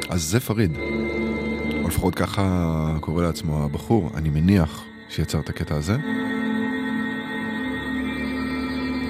[0.09, 0.77] אז זה פריד.
[1.83, 5.97] או לפחות ככה קורא לעצמו הבחור, אני מניח שיצר את הקטע הזה.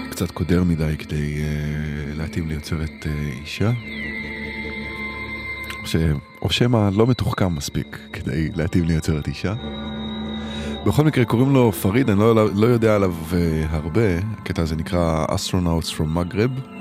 [0.09, 3.07] קצת קודר מדי כדי uh, להתאים ליוצרת uh,
[3.41, 3.71] אישה.
[5.85, 5.95] ש...
[6.41, 9.53] או שמא לא מתוחכם מספיק כדי להתאים ליוצרת אישה.
[10.85, 13.35] בכל מקרה קוראים לו פריד, אני לא, לא יודע עליו uh,
[13.69, 16.78] הרבה, הקטע הזה נקרא Astronauts from Maghreb.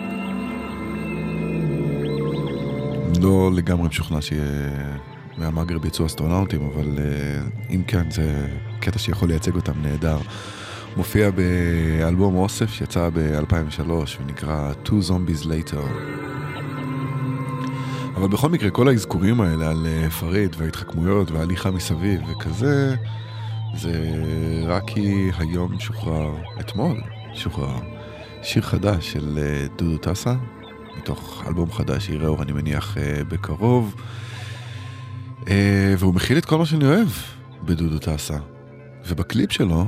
[3.21, 8.49] לא לגמרי משוכנע שמהמגרב יצאו אסטרונאוטים, אבל uh, אם כן זה
[8.81, 10.19] קטע שיכול לייצג אותם נהדר.
[10.97, 15.77] מופיע באלבום אוסף שיצא ב-2003 ונקרא Two Zombies Later.
[18.17, 22.97] אבל בכל מקרה, כל האזכורים האלה על uh, פריד וההתחכמויות וההליכה מסביב וכזה,
[23.75, 24.13] זה
[24.67, 27.01] רק כי היום שוחרר, אתמול
[27.35, 27.79] שוחרר,
[28.43, 30.35] שיר חדש של uh, דודו טסה,
[30.99, 33.95] מתוך אלבום חדש שיראה אור, אני מניח, uh, בקרוב.
[35.45, 35.49] Uh,
[35.99, 37.09] והוא מכיל את כל מה שאני אוהב
[37.63, 38.37] בדודו טסה.
[39.09, 39.85] ובקליפ שלו,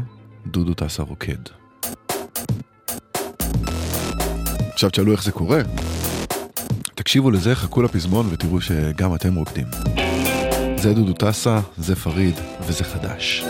[0.46, 1.38] דודו טסה רוקד.
[4.72, 5.60] עכשיו תשאלו איך זה קורה.
[6.94, 9.66] תקשיבו לזה, חכו לפזמון ותראו שגם אתם רוקדים.
[10.76, 12.34] זה דודו טסה, זה פריד
[12.66, 13.44] וזה חדש.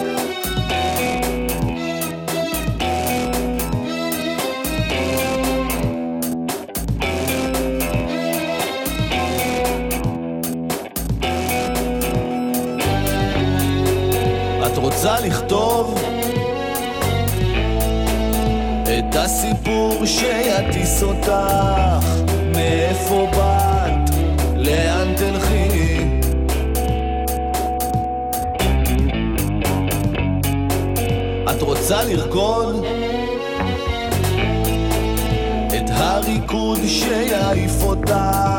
[20.03, 22.07] הסיפור שיטיס אותך
[22.55, 24.11] מאיפה באת,
[24.57, 25.99] לאן תלכי?
[31.51, 32.85] את רוצה לרקוד?
[35.67, 38.50] את הריקוד שיעיף אותך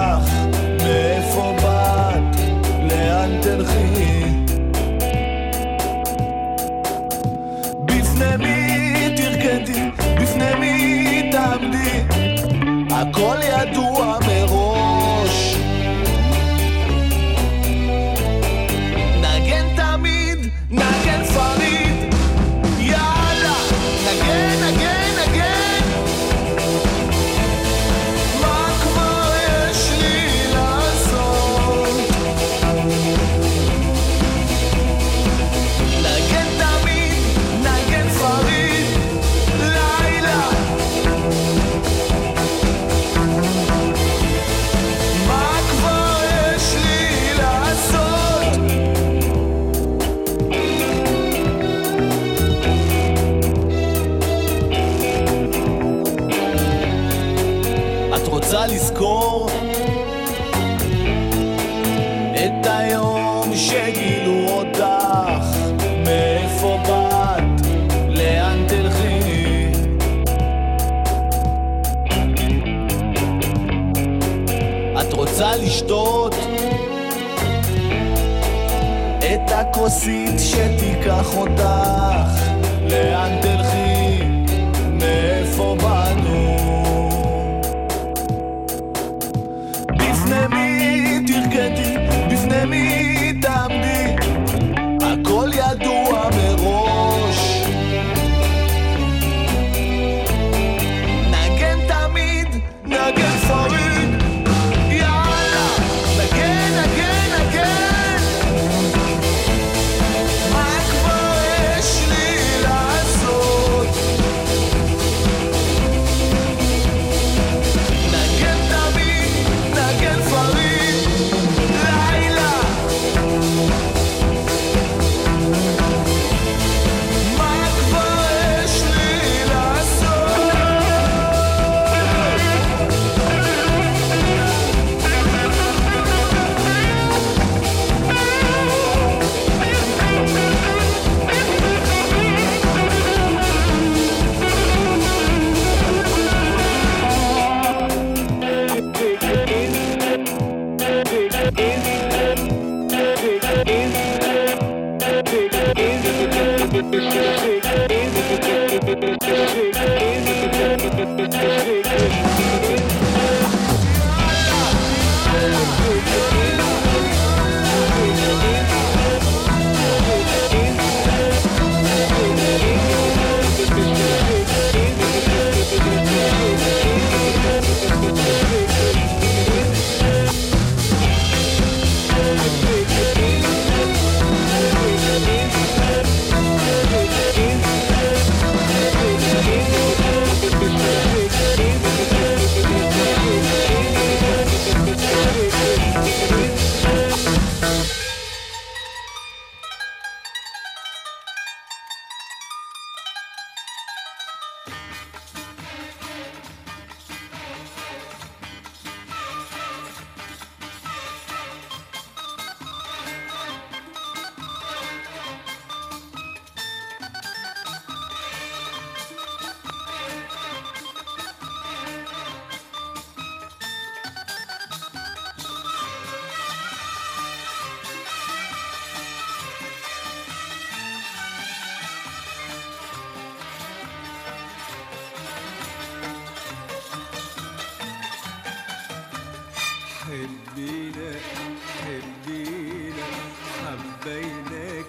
[244.01, 244.83] حبينا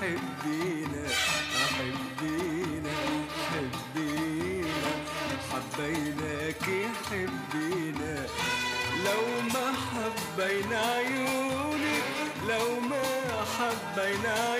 [0.00, 1.08] حبينا
[1.78, 2.94] حبينا
[5.52, 6.64] حبيناك
[7.10, 8.26] حبينا
[9.04, 9.22] لو
[9.54, 12.04] ما حبينا عيونك
[12.48, 13.02] لو ما
[13.58, 14.51] حبينا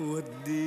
[0.00, 0.59] would the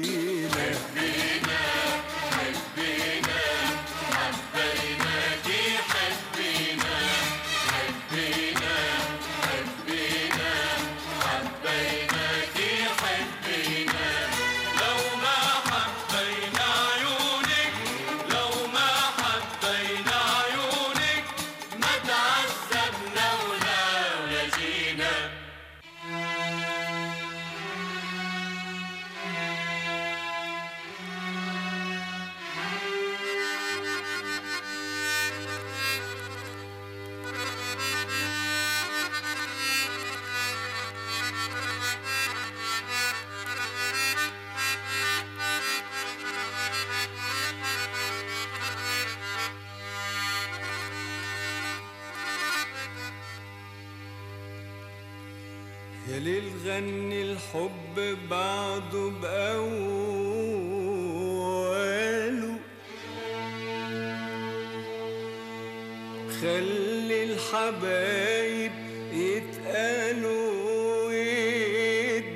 [56.08, 60.34] يا ليل غني الحب بعده بأوله
[66.42, 68.72] خلي الحبايب
[69.14, 70.52] يتقالوا
[71.08, 72.34] ويتدللوا.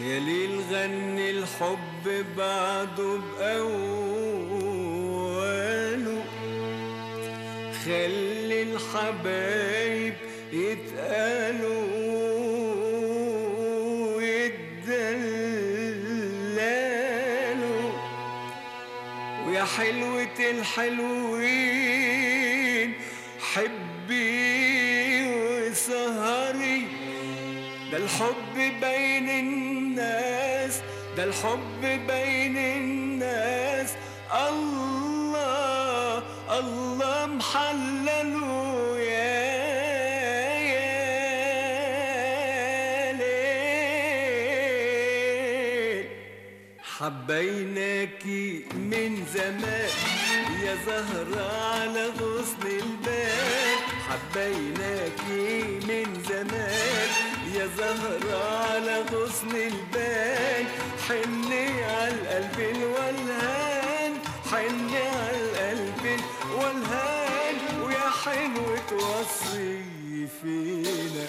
[0.00, 2.04] يا ليل غني الحب
[2.36, 4.01] بعده بأوله
[9.12, 10.14] خلي الحبايب
[10.52, 11.86] يتقالوا
[14.16, 15.12] ويتدللوا
[19.46, 21.62] ويا حلوة الحلوين
[23.54, 26.86] حبي وسهري.
[27.92, 30.80] ده الحب بين الناس
[31.16, 33.90] ده الحب بين الناس.
[34.32, 36.22] الله
[36.58, 38.01] الله محلله
[47.22, 49.90] حبيناكي من زمان
[50.64, 53.78] يا زهرة على غصن البال.
[54.08, 57.08] حبيناكي من زمان
[57.54, 60.66] يا زهرة على غصن البال.
[61.08, 64.12] حني على القلب الولهان
[64.50, 66.04] حني على القلب
[66.50, 67.56] الولهان.
[67.82, 69.78] ويا حلوة وصي
[70.42, 71.26] فينا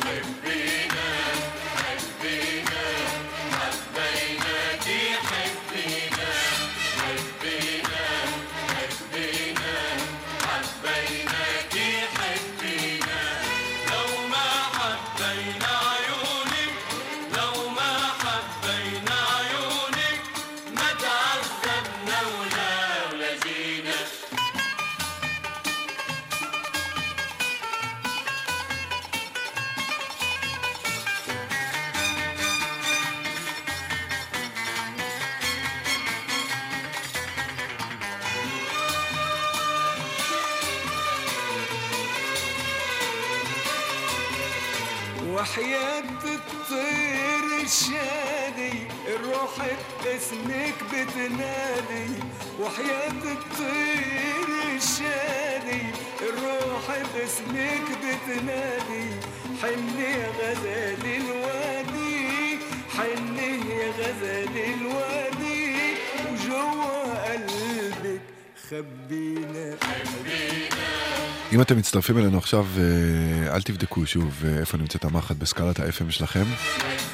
[50.32, 52.10] باسمك بتنادي
[52.60, 55.82] وحياة الطير الشادي
[56.20, 59.08] الروح باسمك بتنادي
[59.62, 62.58] حن يا غزال الوادي
[62.96, 63.36] حن
[63.70, 65.76] يا غزال الوادي
[66.30, 68.20] وجوا قلبك
[68.70, 69.76] خبينا
[71.52, 76.10] אם אתם מצטרפים אלינו עכשיו, אה, אל תבדקו שוב אה, איפה נמצאת המחט בסקלת ה-FM
[76.10, 76.44] שלכם.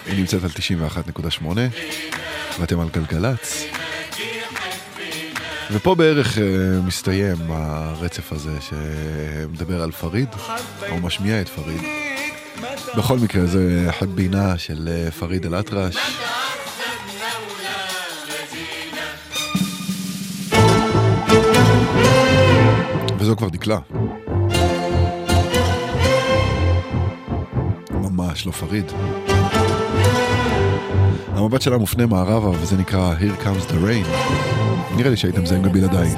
[0.06, 1.44] היא נמצאת על 91.8,
[2.59, 3.63] ואתם על גלגלצ.
[5.71, 6.43] ופה בערך אה,
[6.85, 10.29] מסתיים הרצף הזה שמדבר על פריד,
[10.89, 11.81] או משמיע את פריד.
[12.97, 15.95] בכל מקרה, זה חבינה של אה, פריד אל-אטרש.
[23.19, 23.79] וזו כבר דקלה.
[27.91, 28.91] ממש לא פריד.
[31.35, 34.07] המבט שלה מופנה מערבה וזה נקרא Here Comes the Rain.
[34.95, 36.15] נראה לי שהייתם מזהים גם בלעדיי.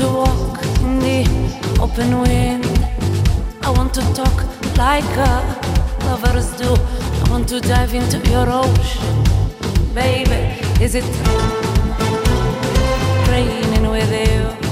[0.00, 1.18] To walk in the
[1.84, 2.64] open wind.
[3.66, 4.36] I want to talk
[4.78, 5.32] like a
[6.06, 6.70] lovers do.
[7.22, 9.29] I want to dive into your ocean,
[9.94, 10.60] baby.
[10.82, 11.04] Is it
[13.28, 14.69] raining with you?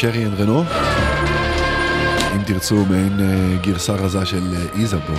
[0.00, 0.64] שרי and רנו,
[2.36, 5.14] אם תרצו, מעין אה, גרסה רזה של אה, איזאבו.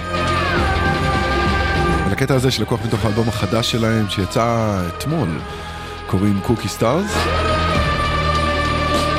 [2.08, 5.30] ולקטע הזה שלקוח מתוך האלבום החדש שלהם שיצא אתמול,
[6.08, 7.12] קוראים Cookie Stars.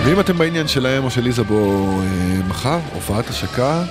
[0.04, 3.82] ואם אתם בעניין שלהם או של איזאבו אה, מחר, הופעת השקה,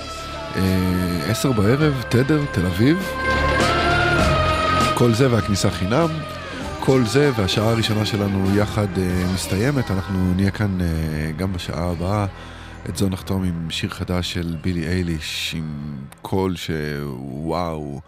[1.28, 3.12] עשר בערב, תדר, תל אביב.
[4.94, 6.08] כל זה והכניסה חינם.
[6.86, 12.26] כל זה והשעה הראשונה שלנו יחד אה, מסתיימת, אנחנו נהיה כאן אה, גם בשעה הבאה.
[12.88, 18.00] את זו נחתום עם שיר חדש של בילי אייליש, עם קול שוואו,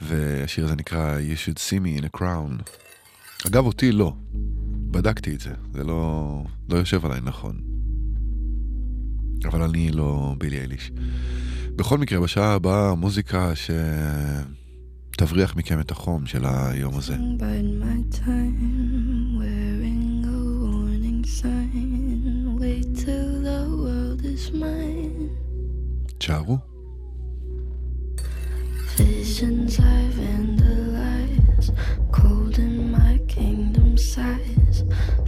[0.00, 2.62] והשיר הזה נקרא You should see me in a crown.
[3.46, 4.12] אגב, אותי לא.
[4.90, 7.60] בדקתי את זה, זה לא, לא יושב עליי נכון.
[9.44, 10.92] אבל אני לא בילי אייליש.
[11.76, 13.52] בכל מקרה, בשעה הבאה מוזיקה
[15.11, 17.13] שתבריח מכם את החום של היום הזה.
[17.15, 22.59] Bide my time, wearing a warning sign.
[22.61, 25.29] Wait till the world is mine.
[26.17, 26.57] תשארו.
[28.97, 31.67] Visions I vandalize,
[32.11, 34.77] cold in my kingdom size.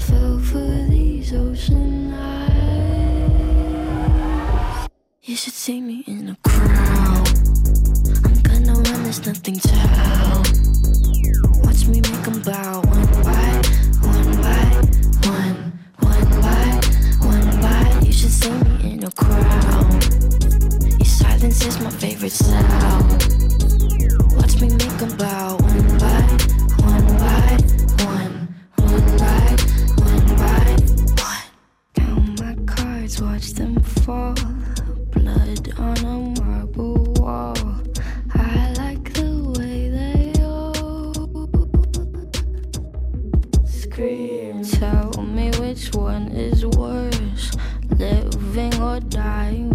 [0.05, 2.49] Fell for these ocean eyes.
[5.29, 7.12] You should see me in a crowd.
[9.14, 10.46] There's nothing to help.
[11.64, 13.62] Watch me make them bow one by
[14.02, 14.64] one by
[15.30, 16.80] one, one by
[17.20, 18.00] one by.
[18.04, 20.02] You should see me in a crowd.
[20.98, 23.08] Your silence is my favorite sound.
[24.34, 26.22] Watch me make them bow one by
[26.82, 27.56] one by
[28.02, 28.34] one,
[28.74, 29.56] one by
[30.02, 30.74] one by
[31.22, 31.44] one.
[31.94, 34.34] Count my cards, watch them fall.
[48.12, 49.73] Living or dying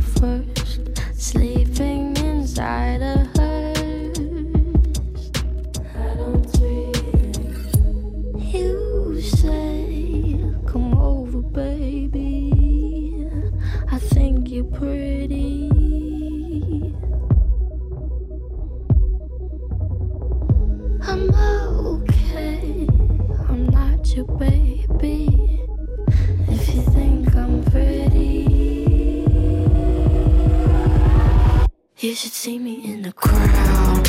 [31.99, 34.09] you should see me in the crowd.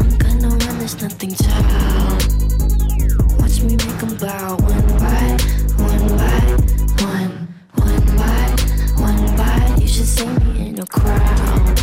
[0.00, 1.50] I'm gonna run, there's nothing to
[3.38, 5.24] Watch me make 'em bow one by
[5.88, 6.40] one by
[7.08, 7.34] one,
[7.86, 8.42] one by
[9.08, 9.58] one by.
[9.80, 11.78] You should see me in a crowd.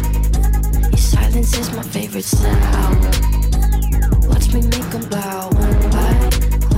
[0.91, 2.99] Your silence is my favorite sound.
[4.29, 6.13] Watch me make 'em bow one by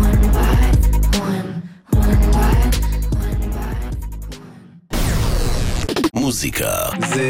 [0.06, 0.60] one by
[1.28, 1.50] one,
[2.06, 2.58] one by
[3.26, 3.76] one by.
[6.14, 6.74] מוזיקה
[7.14, 7.30] זה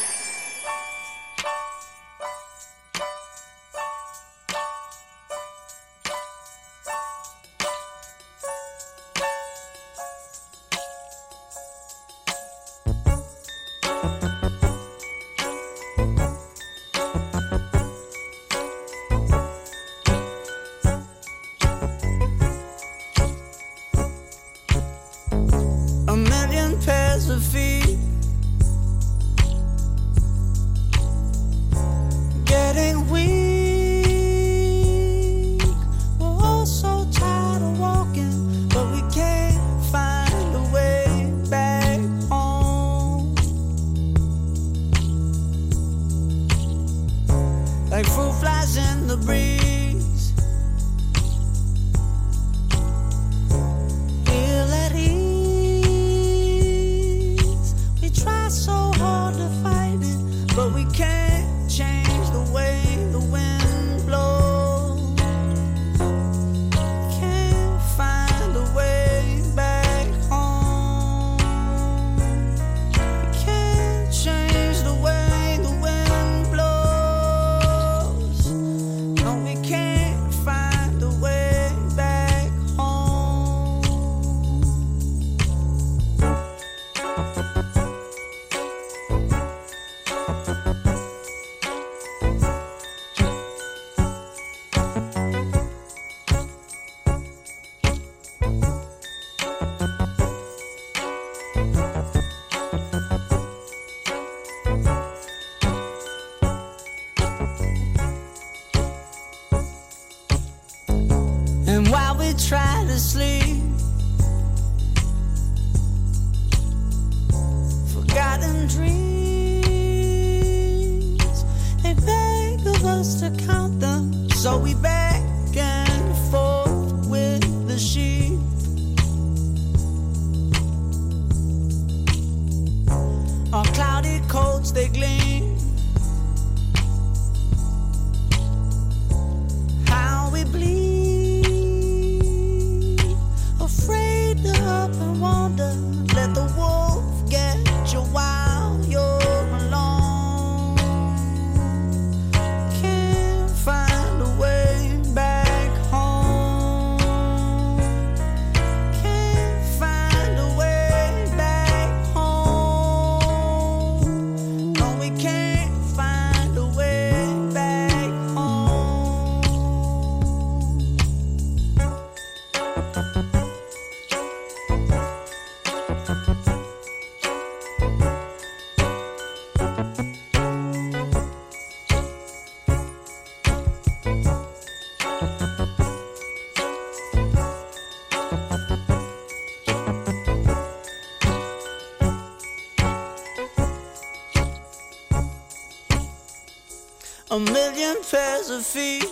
[197.71, 199.07] Million pairs of feet.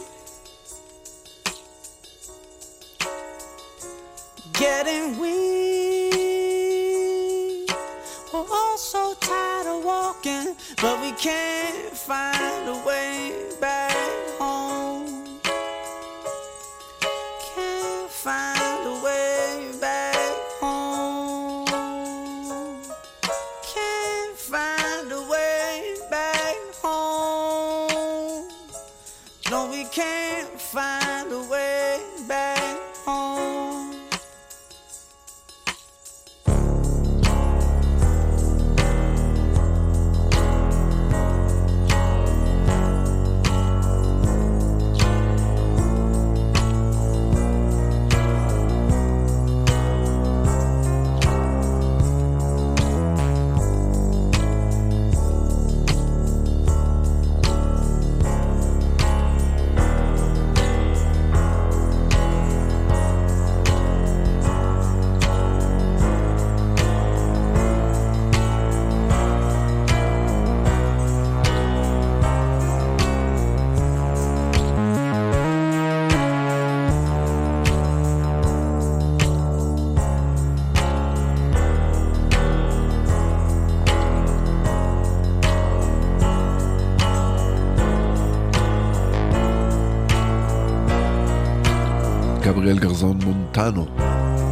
[4.54, 6.12] Getting weak.
[8.34, 13.94] We're all so tired of walking, but we can't find a way back
[14.38, 14.89] home.
[92.80, 93.86] אריאל גרזון מונטנו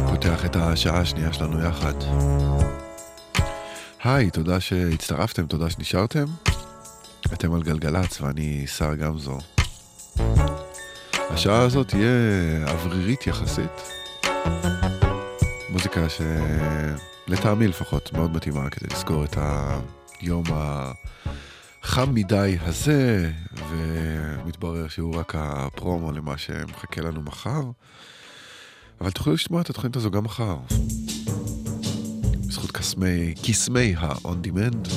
[0.08, 1.94] פותח את השעה השנייה שלנו יחד.
[4.04, 6.24] היי, תודה שהצטרפתם, תודה שנשארתם.
[7.32, 9.38] אתם על גלגלצ ואני שר גמזו.
[11.30, 12.10] השעה הזאת תהיה
[12.68, 13.90] אוורירית יחסית.
[15.68, 16.06] מוזיקה
[17.28, 19.36] שלטעמי לפחות מאוד מתאימה כדי לסגור את
[20.20, 23.30] היום החם מדי הזה,
[23.70, 27.62] ומתברר שהוא רק הפרומו למה שמחכה לנו מחר.
[29.00, 30.56] אבל תוכלו לשמוע את התוכנית הזו גם מחר.
[32.46, 34.88] בזכות קסמי, קסמי ה-on demand.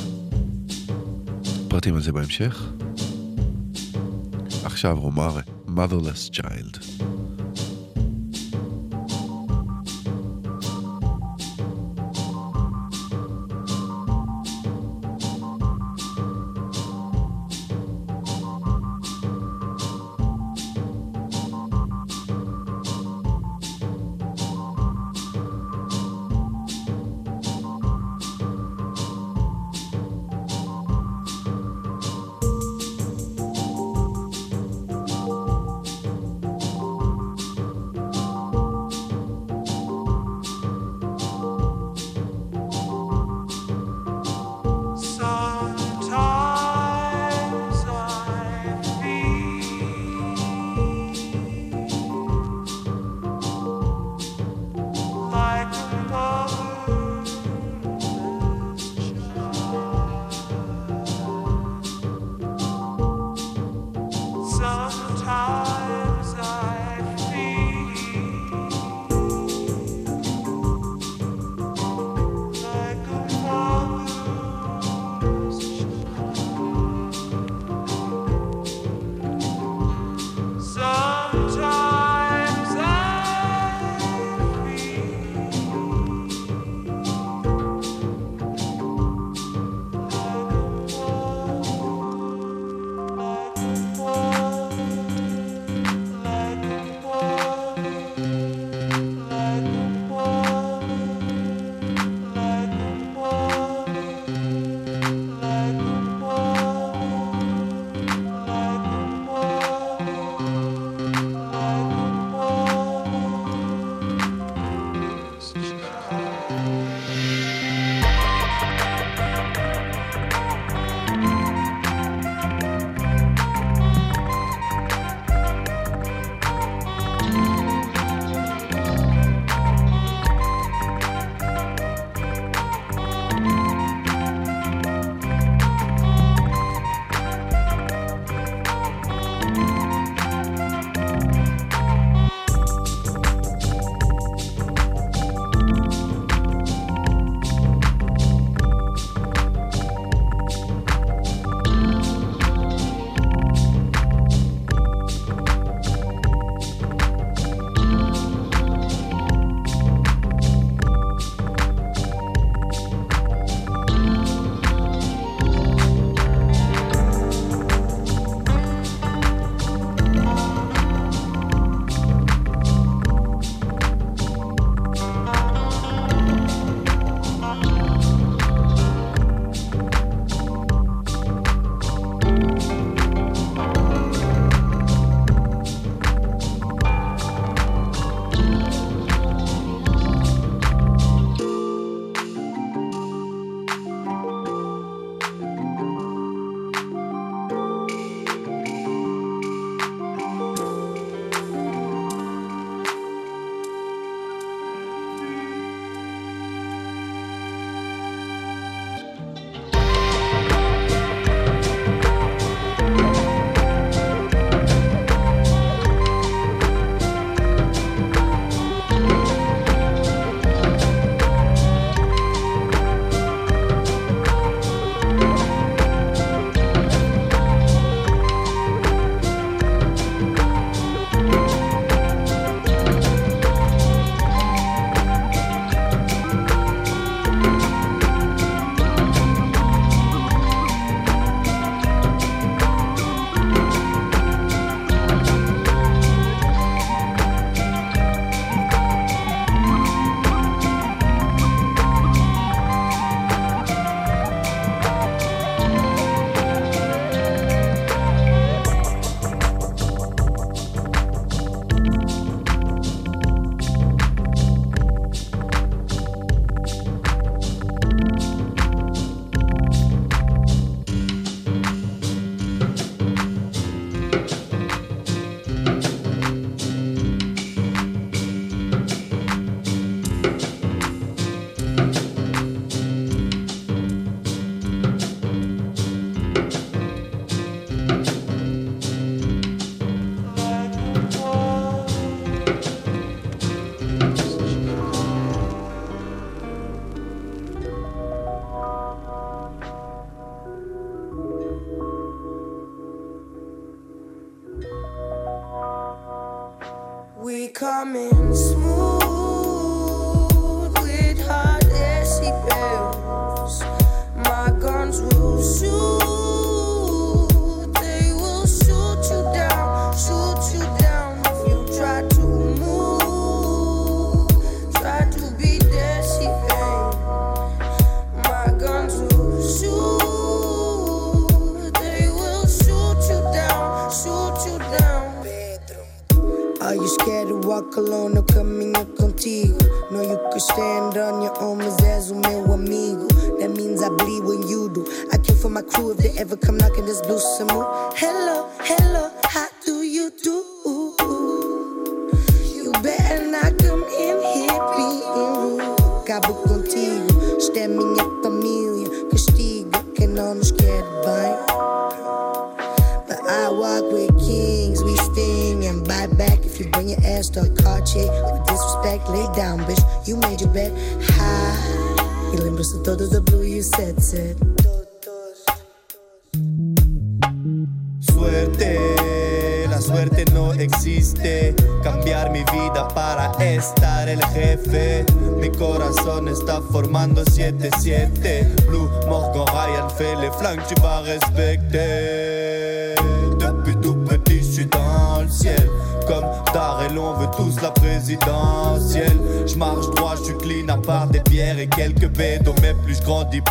[1.69, 2.71] פרטים על זה בהמשך.
[4.63, 6.90] עכשיו רומר, motherless child.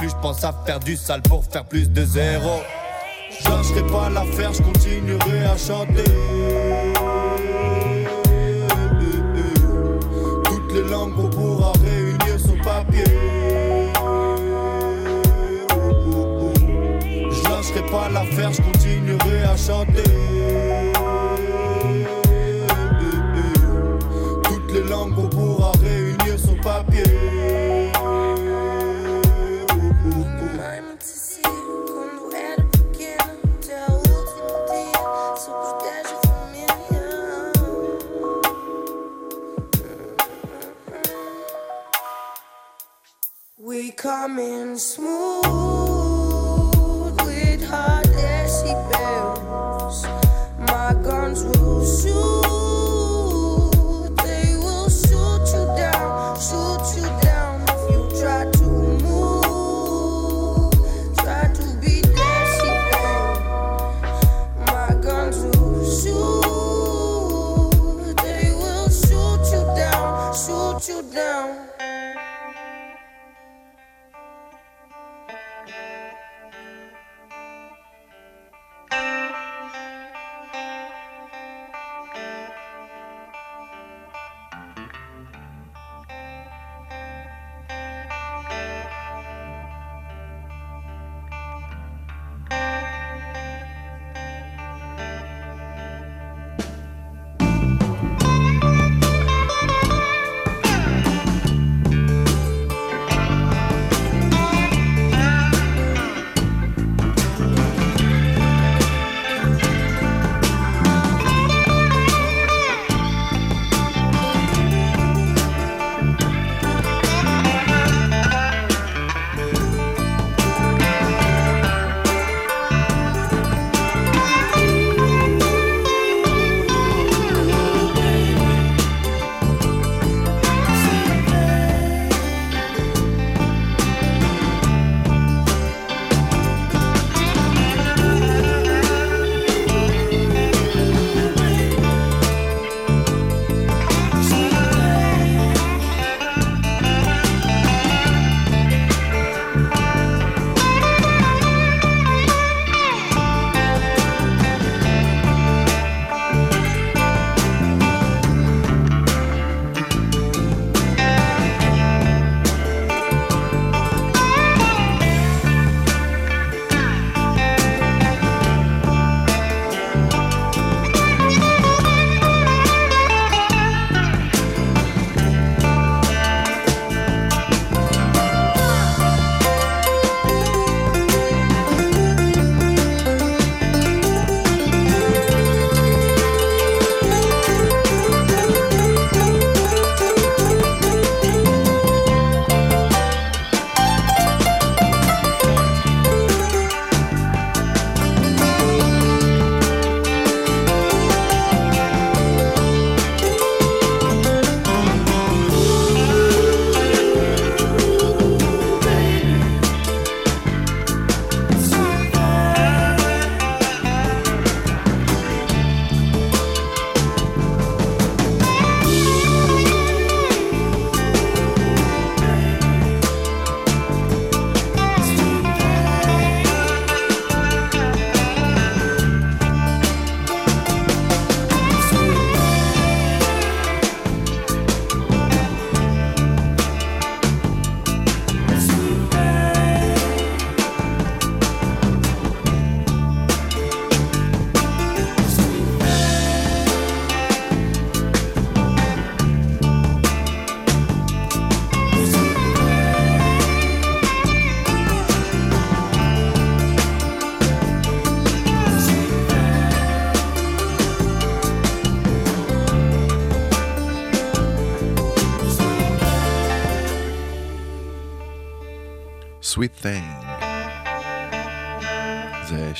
[0.00, 2.60] plus, je pense à faire du sale pour faire plus de zéro.
[3.38, 6.04] Je pas l'affaire, je continuerai à chanter.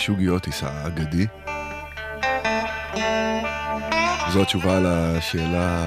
[0.01, 1.27] שוגי אוטיס האגדי?
[4.33, 5.87] זו התשובה לשאלה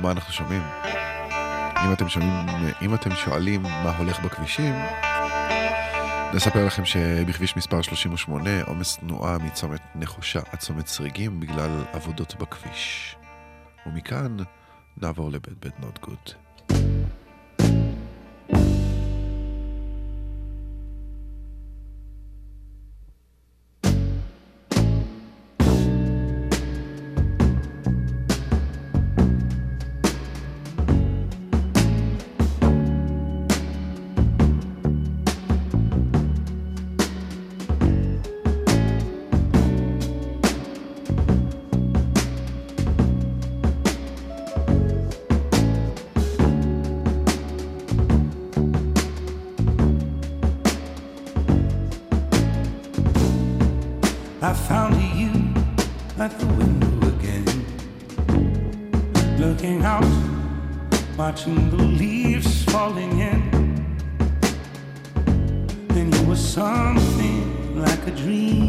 [0.00, 0.62] מה אנחנו שומעים.
[1.86, 2.46] אם אתם, שומעים,
[2.82, 4.74] אם אתם שואלים מה הולך בכבישים,
[6.34, 13.16] נספר לכם שבכביש מספר 38 עומס תנועה מצומת נחושה עד צומת צריגים בגלל עבודות בכביש.
[13.86, 14.36] ומכאן
[14.96, 16.30] נעבור לבית בית נוטגוד.
[56.24, 57.44] at the window again,
[59.38, 60.10] looking out,
[61.18, 63.40] watching the leaves falling in.
[65.88, 68.63] Then you were something like a dream.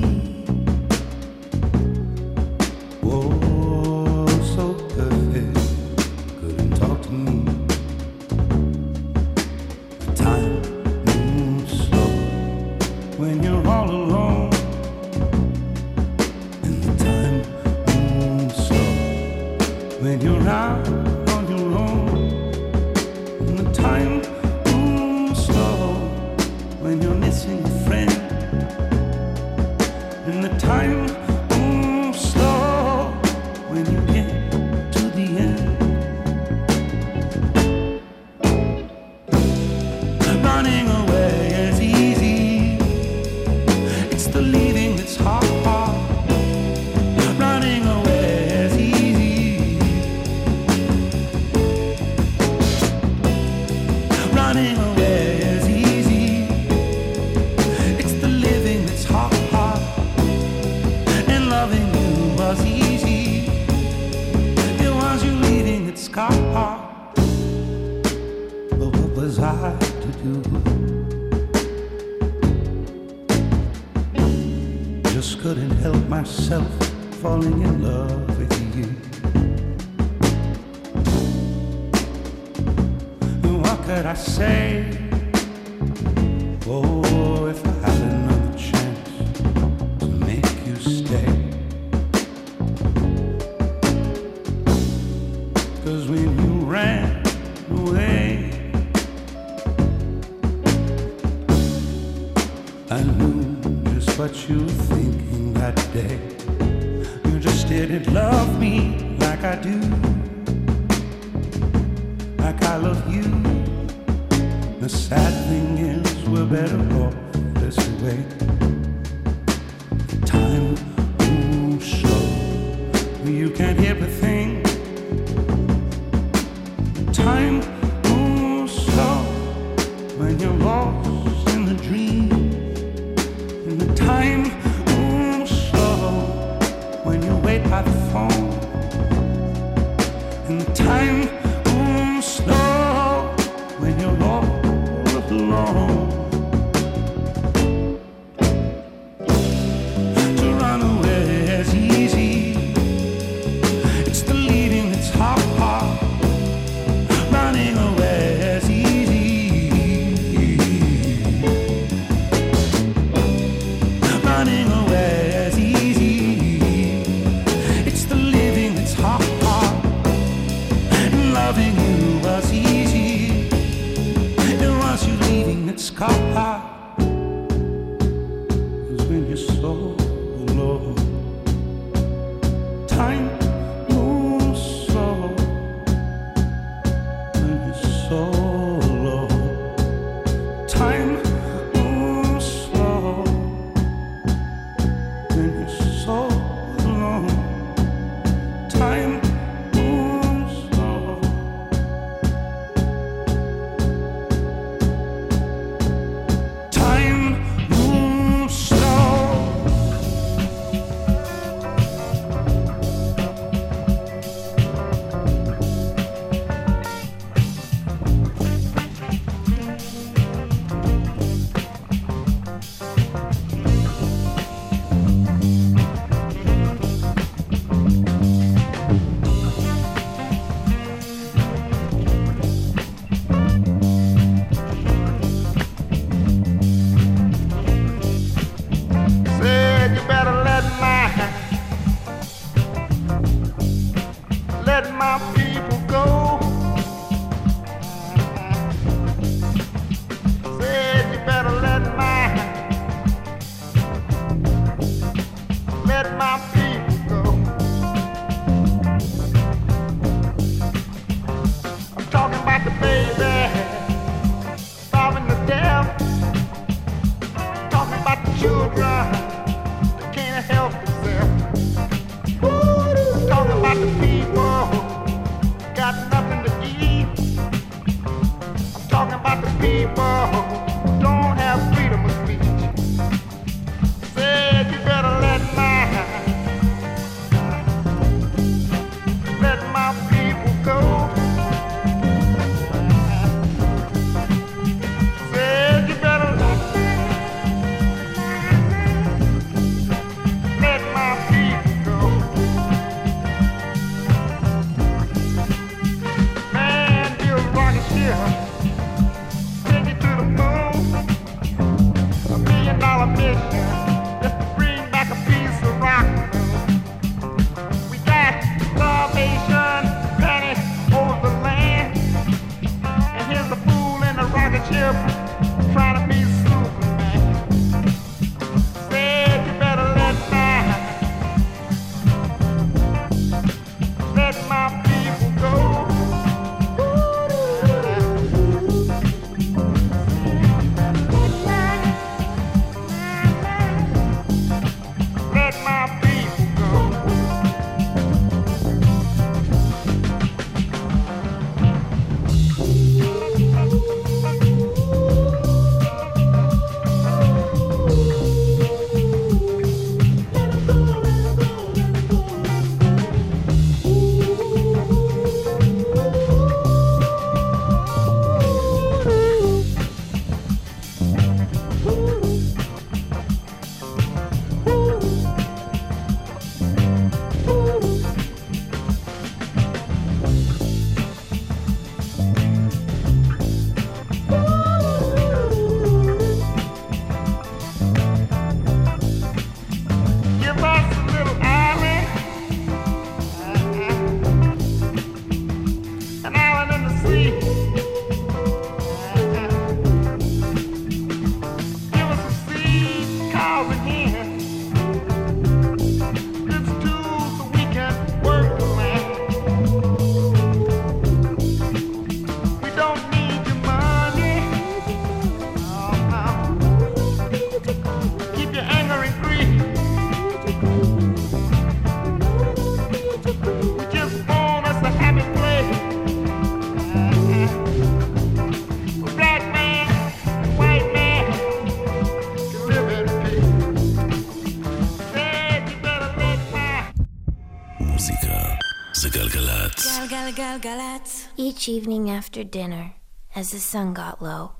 [441.35, 442.93] Each evening after dinner,
[443.35, 444.53] as the sun got low,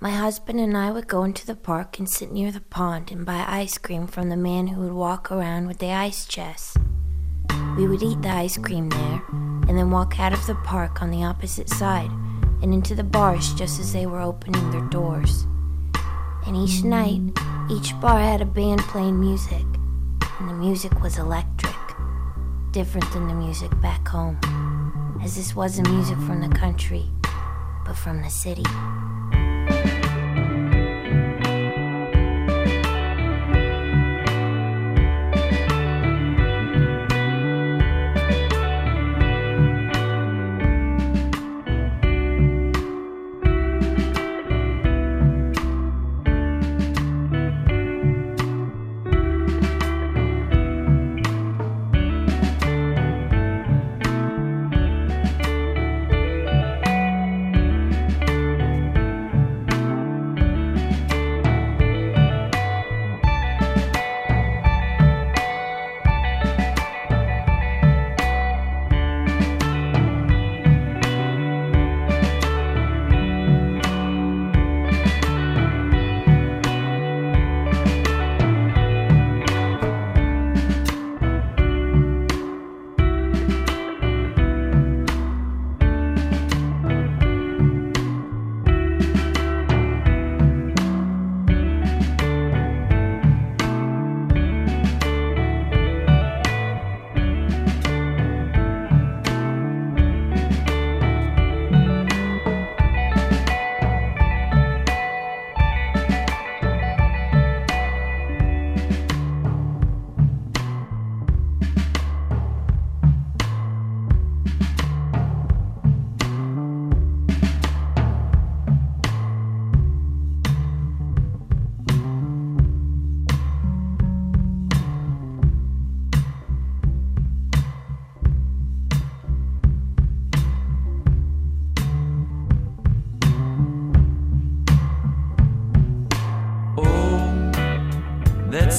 [0.00, 3.24] my husband and I would go into the park and sit near the pond and
[3.24, 6.78] buy ice cream from the man who would walk around with the ice chest.
[7.76, 9.22] We would eat the ice cream there
[9.68, 12.10] and then walk out of the park on the opposite side
[12.60, 15.46] and into the bars just as they were opening their doors.
[16.44, 17.20] And each night,
[17.70, 19.64] each bar had a band playing music,
[20.40, 21.76] and the music was electric
[22.72, 24.38] different than the music back home,
[25.22, 27.04] as this wasn't music from the country,
[27.84, 28.64] but from the city.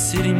[0.01, 0.30] city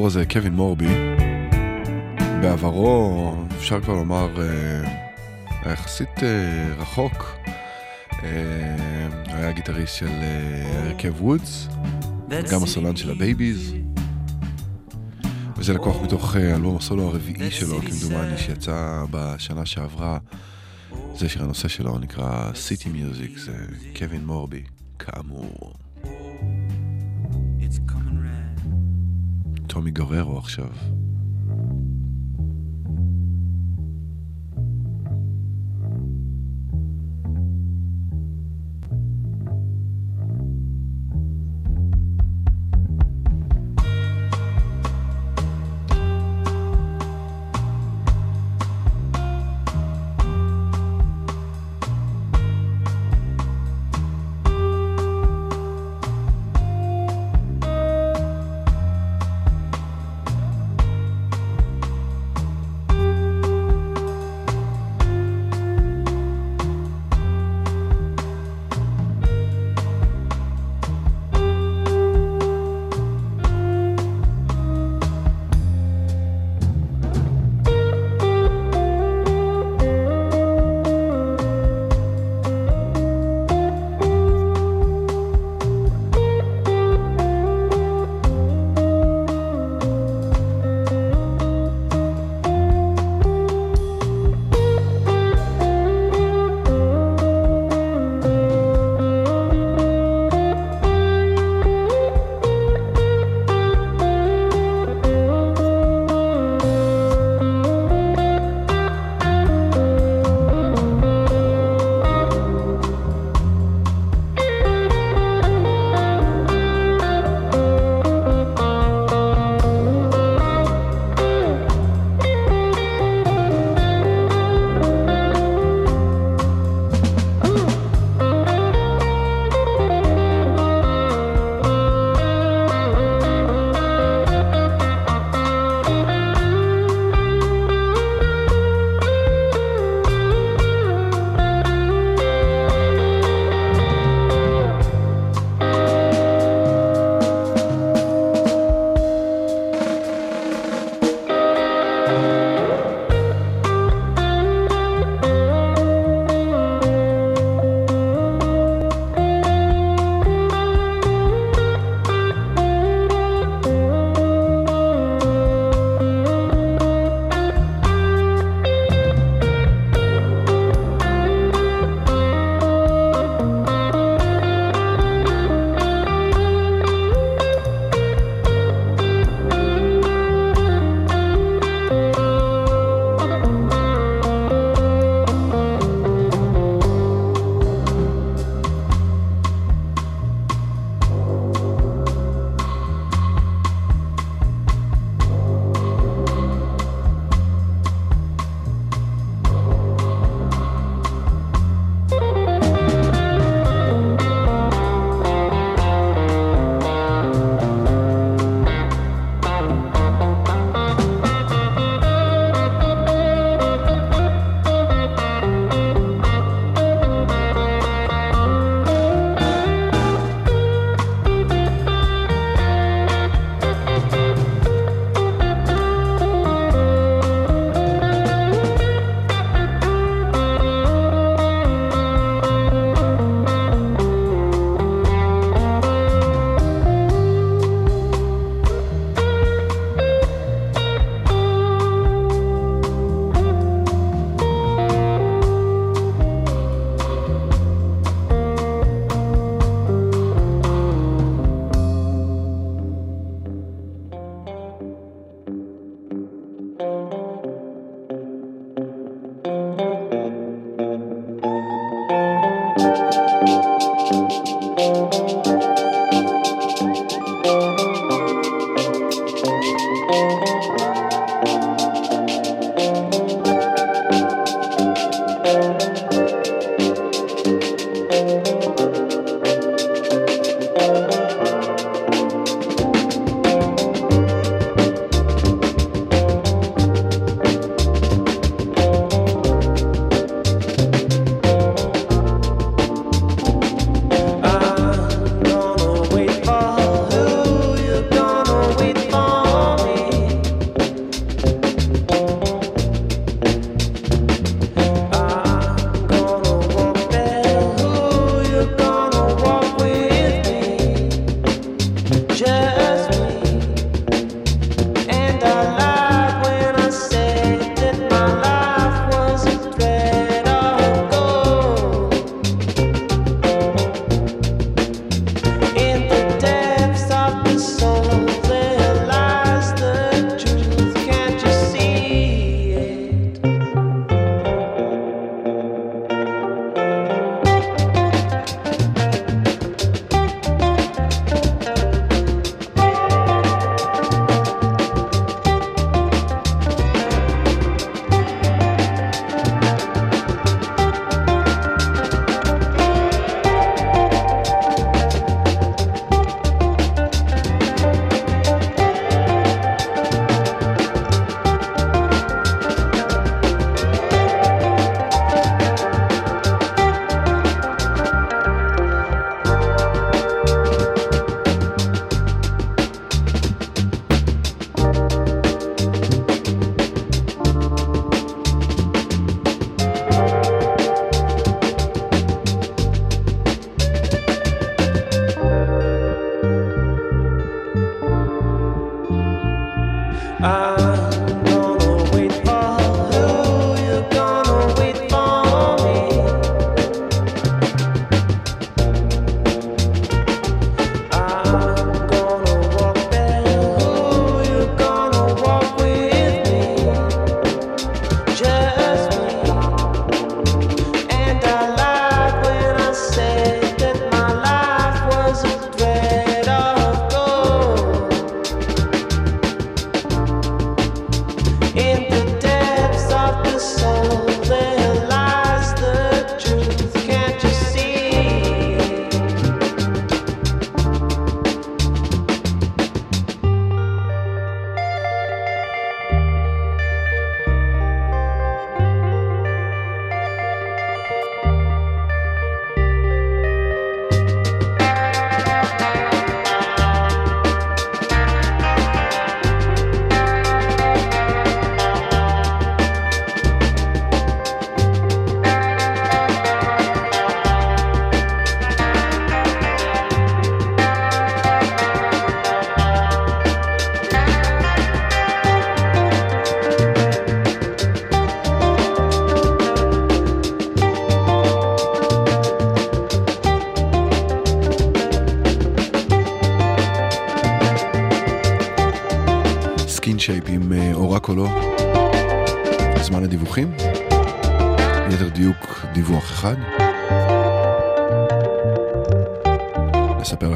[0.00, 0.88] הבחור הזה קווין מורבי.
[2.42, 4.88] בעברו, אפשר כבר לומר, אה,
[5.62, 7.36] היה יחסית אה, רחוק.
[8.22, 10.08] אה, היה גיטריסט של
[10.64, 11.68] הרכב וודס,
[12.52, 13.74] גם הסולן של הבייביז.
[15.56, 20.18] וזה לקוח מתוך אלבום הסולו הרביעי שלו, כמדומני, שיצא בשנה שעברה.
[21.14, 23.66] זה שהנושא שלו נקרא City Music, זה
[23.98, 24.62] קווין מורבי,
[24.98, 25.74] כאמור.
[29.70, 30.68] טומי גררו עכשיו.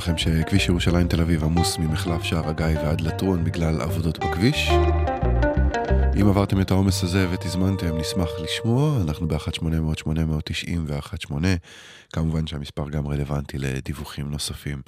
[0.04, 4.70] לכם שכביש ירושלים תל אביב עמוס ממחלף שער הגיא ועד לטרון בגלל עבודות בכביש.
[6.20, 11.32] אם עברתם את העומס הזה ותזמנתם, נשמח לשמוע, אנחנו ב-1-800-890 ו-1-8,
[12.12, 14.82] כמובן שהמספר גם רלוונטי לדיווחים נוספים.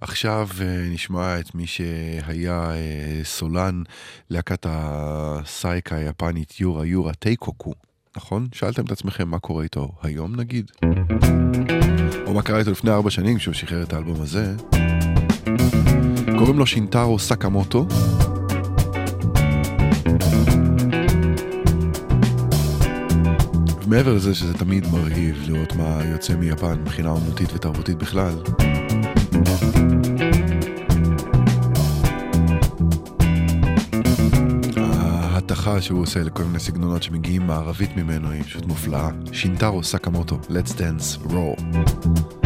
[0.00, 3.82] עכשיו אה, נשמע את מי שהיה אה, סולן
[4.30, 7.74] להקת הסייקה היפנית יורה יורה טייקוקו,
[8.26, 8.46] נכון?
[8.52, 10.70] שאלתם את עצמכם מה קורה איתו היום נגיד?
[12.26, 14.54] או מה קרה איתו לפני ארבע שנים כשהוא שחרר את האלבום הזה?
[16.38, 17.86] קוראים לו שינטרו סקמוטו.
[23.86, 28.34] מעבר לזה שזה תמיד מרהיב לראות מה יוצא מיפן מבחינה אומנותית ותרבותית בכלל.
[35.86, 39.10] שהוא עושה לכל מיני סגנונות שמגיעים מערבית ממנו היא פשוט מופלאה.
[39.32, 41.62] שינטרו סקמוטו, Let's Dance Raw."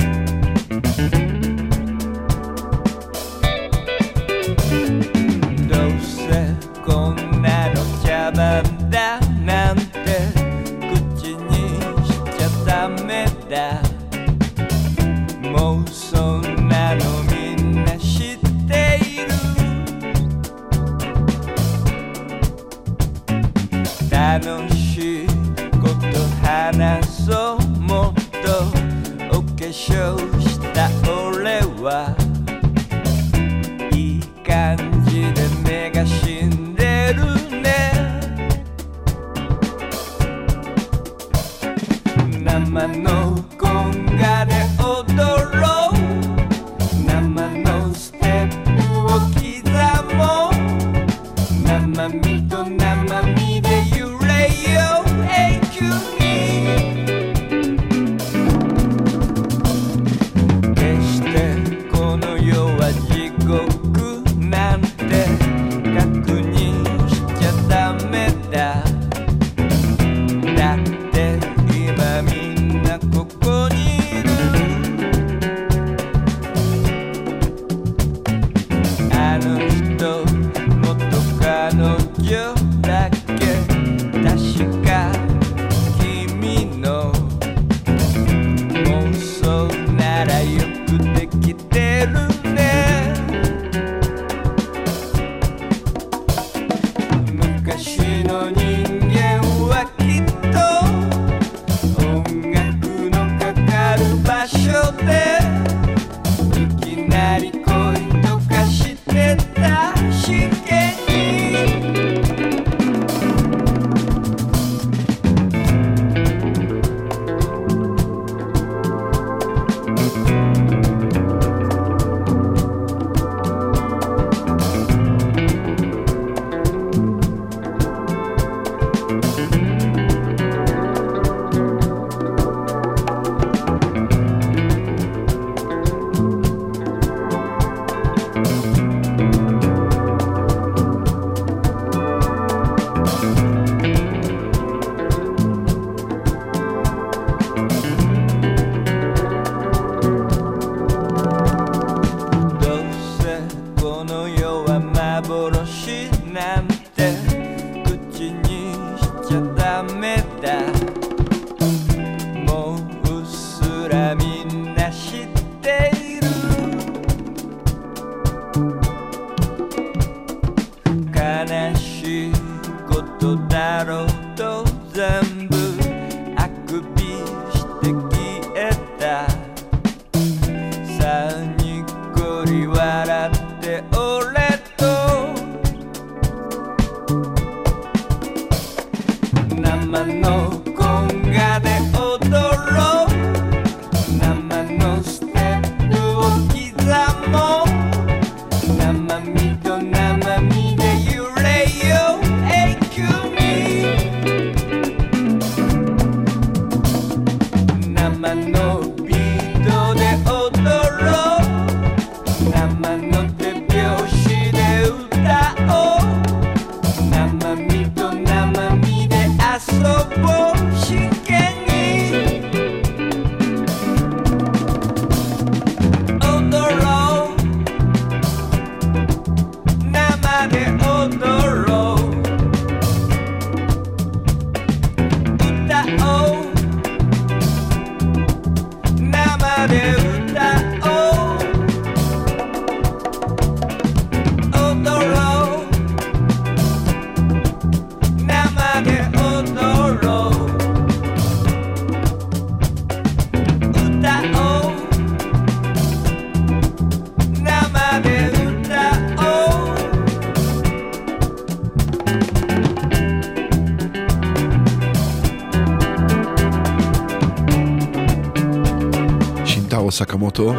[270.01, 270.55] סקמוטו.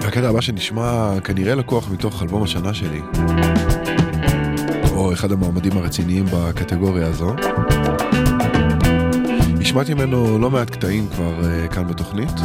[0.00, 3.00] והקטע הבא שנשמע כנראה לקוח מתוך אלבום השנה שלי.
[4.90, 7.34] או אחד המועמדים הרציניים בקטגוריה הזו.
[9.60, 12.40] השמעתי ממנו לא מעט קטעים כבר uh, כאן בתוכנית,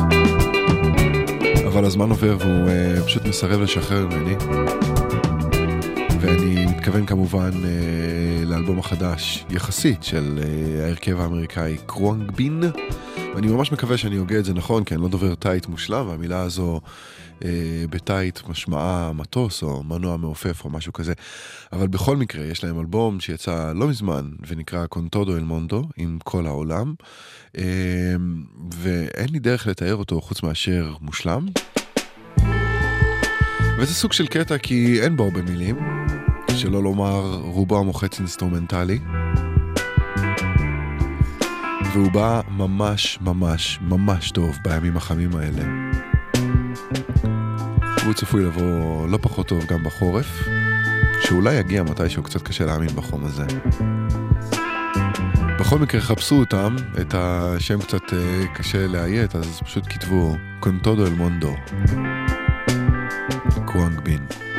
[1.68, 4.36] אבל הזמן עובר והוא uh, פשוט מסרב לשחרר ממני.
[6.22, 12.64] ואני מתכוון כמובן uh, לאלבום החדש, יחסית, של uh, ההרכב האמריקאי קרואנג בין.
[13.36, 16.42] ואני ממש מקווה שאני הוגה את זה נכון, כי אני לא דובר תאית מושלם, והמילה
[16.42, 16.82] הזו
[17.44, 17.50] אה,
[17.90, 21.14] בתאית משמעה מטוס או מנוע מעופף או משהו כזה.
[21.74, 26.18] אבל בכל מקרה, יש להם אלבום שיצא לא מזמן, ונקרא Con Todo El Mundo, עם
[26.24, 26.94] כל העולם,
[27.58, 27.64] אה,
[28.78, 31.48] ואין לי דרך לתאר אותו חוץ מאשר מושלם.
[33.78, 35.76] וזה סוג של קטע כי אין בו הרבה מילים,
[36.56, 39.00] שלא לומר רובו המוחץ אינסטרומנטלי.
[41.94, 45.64] והוא בא ממש ממש ממש טוב בימים החמים האלה.
[48.02, 50.50] והוא צפוי לבוא לא פחות טוב גם בחורף,
[51.22, 53.46] שאולי יגיע מתישהו, קצת קשה להאמין בחום הזה.
[55.60, 61.14] בכל מקרה חפשו אותם, את השם קצת אה, קשה לאיית, אז פשוט כתבו קונטודו אל
[61.14, 61.56] מונדו.
[63.66, 64.51] קוואנג בין.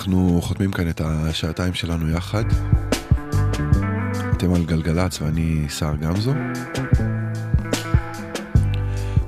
[0.00, 2.44] אנחנו חותמים כאן את השעתיים שלנו יחד.
[4.32, 6.34] אתם על גלגלצ ואני סער גמזו.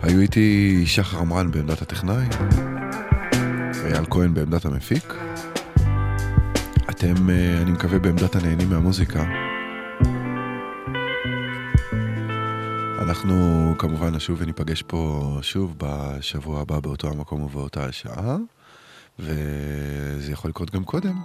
[0.02, 2.26] היו איתי שחר עמרן בעמדת הטכנאי,
[3.84, 5.14] אייל כהן בעמדת המפיק.
[6.90, 9.24] אתם, אה, אני מקווה, בעמדת הנהנים מהמוזיקה.
[12.98, 13.34] אנחנו
[13.78, 18.36] כמובן נשוב וניפגש פה שוב בשבוע הבא באותו המקום ובאותה השעה,
[20.22, 21.20] וזה יכול לקרות גם קודם,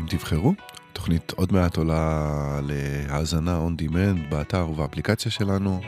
[0.00, 0.54] אם תבחרו.
[0.92, 5.80] תוכנית עוד מעט עולה להאזנה on demand באתר ובאפליקציה שלנו.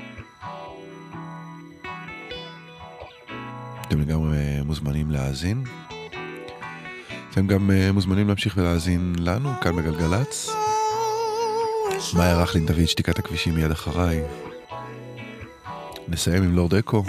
[3.81, 5.65] אתם לגמרי מוזמנים להאזין.
[7.31, 10.51] אתם גם אה, מוזמנים להמשיך ולהאזין לנו כאן בגלגלצ.
[12.17, 14.23] מאיה רכלין דוד, שתיקת הכבישים מיד אחריי.
[16.09, 17.03] נסיים עם לורד אקו.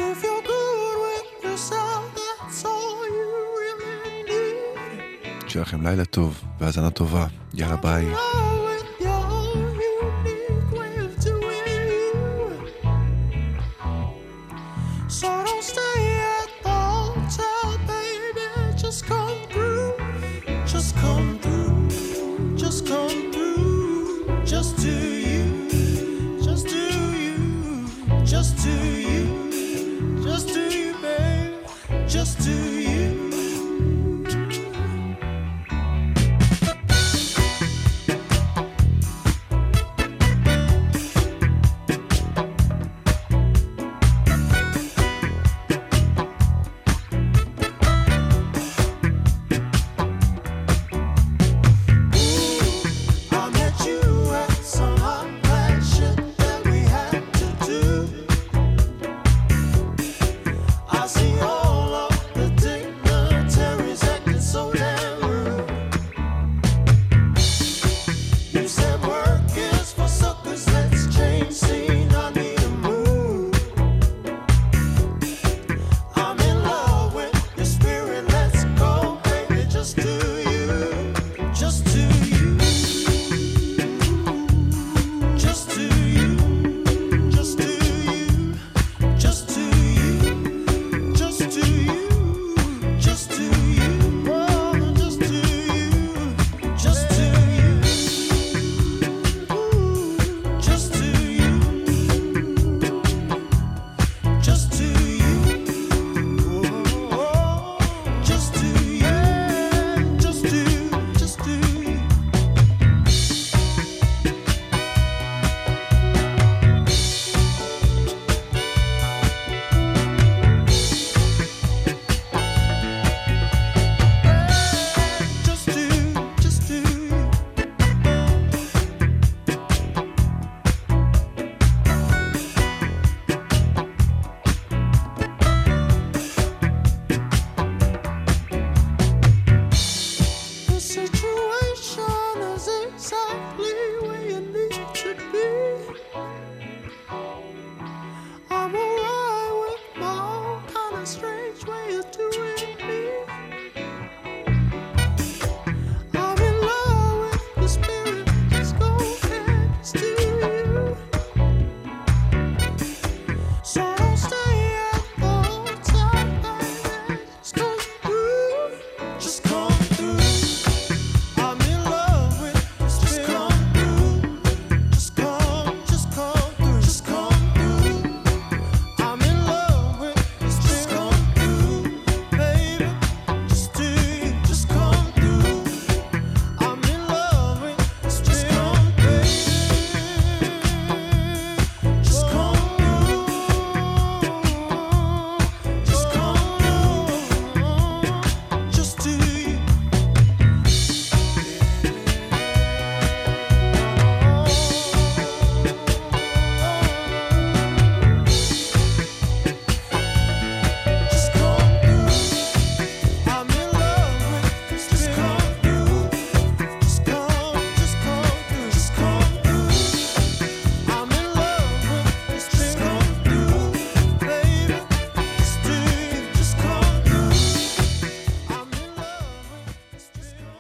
[5.58, 7.28] שיהיה לכם לילה טוב והאזנה טובה.
[7.54, 8.06] יאללה ביי.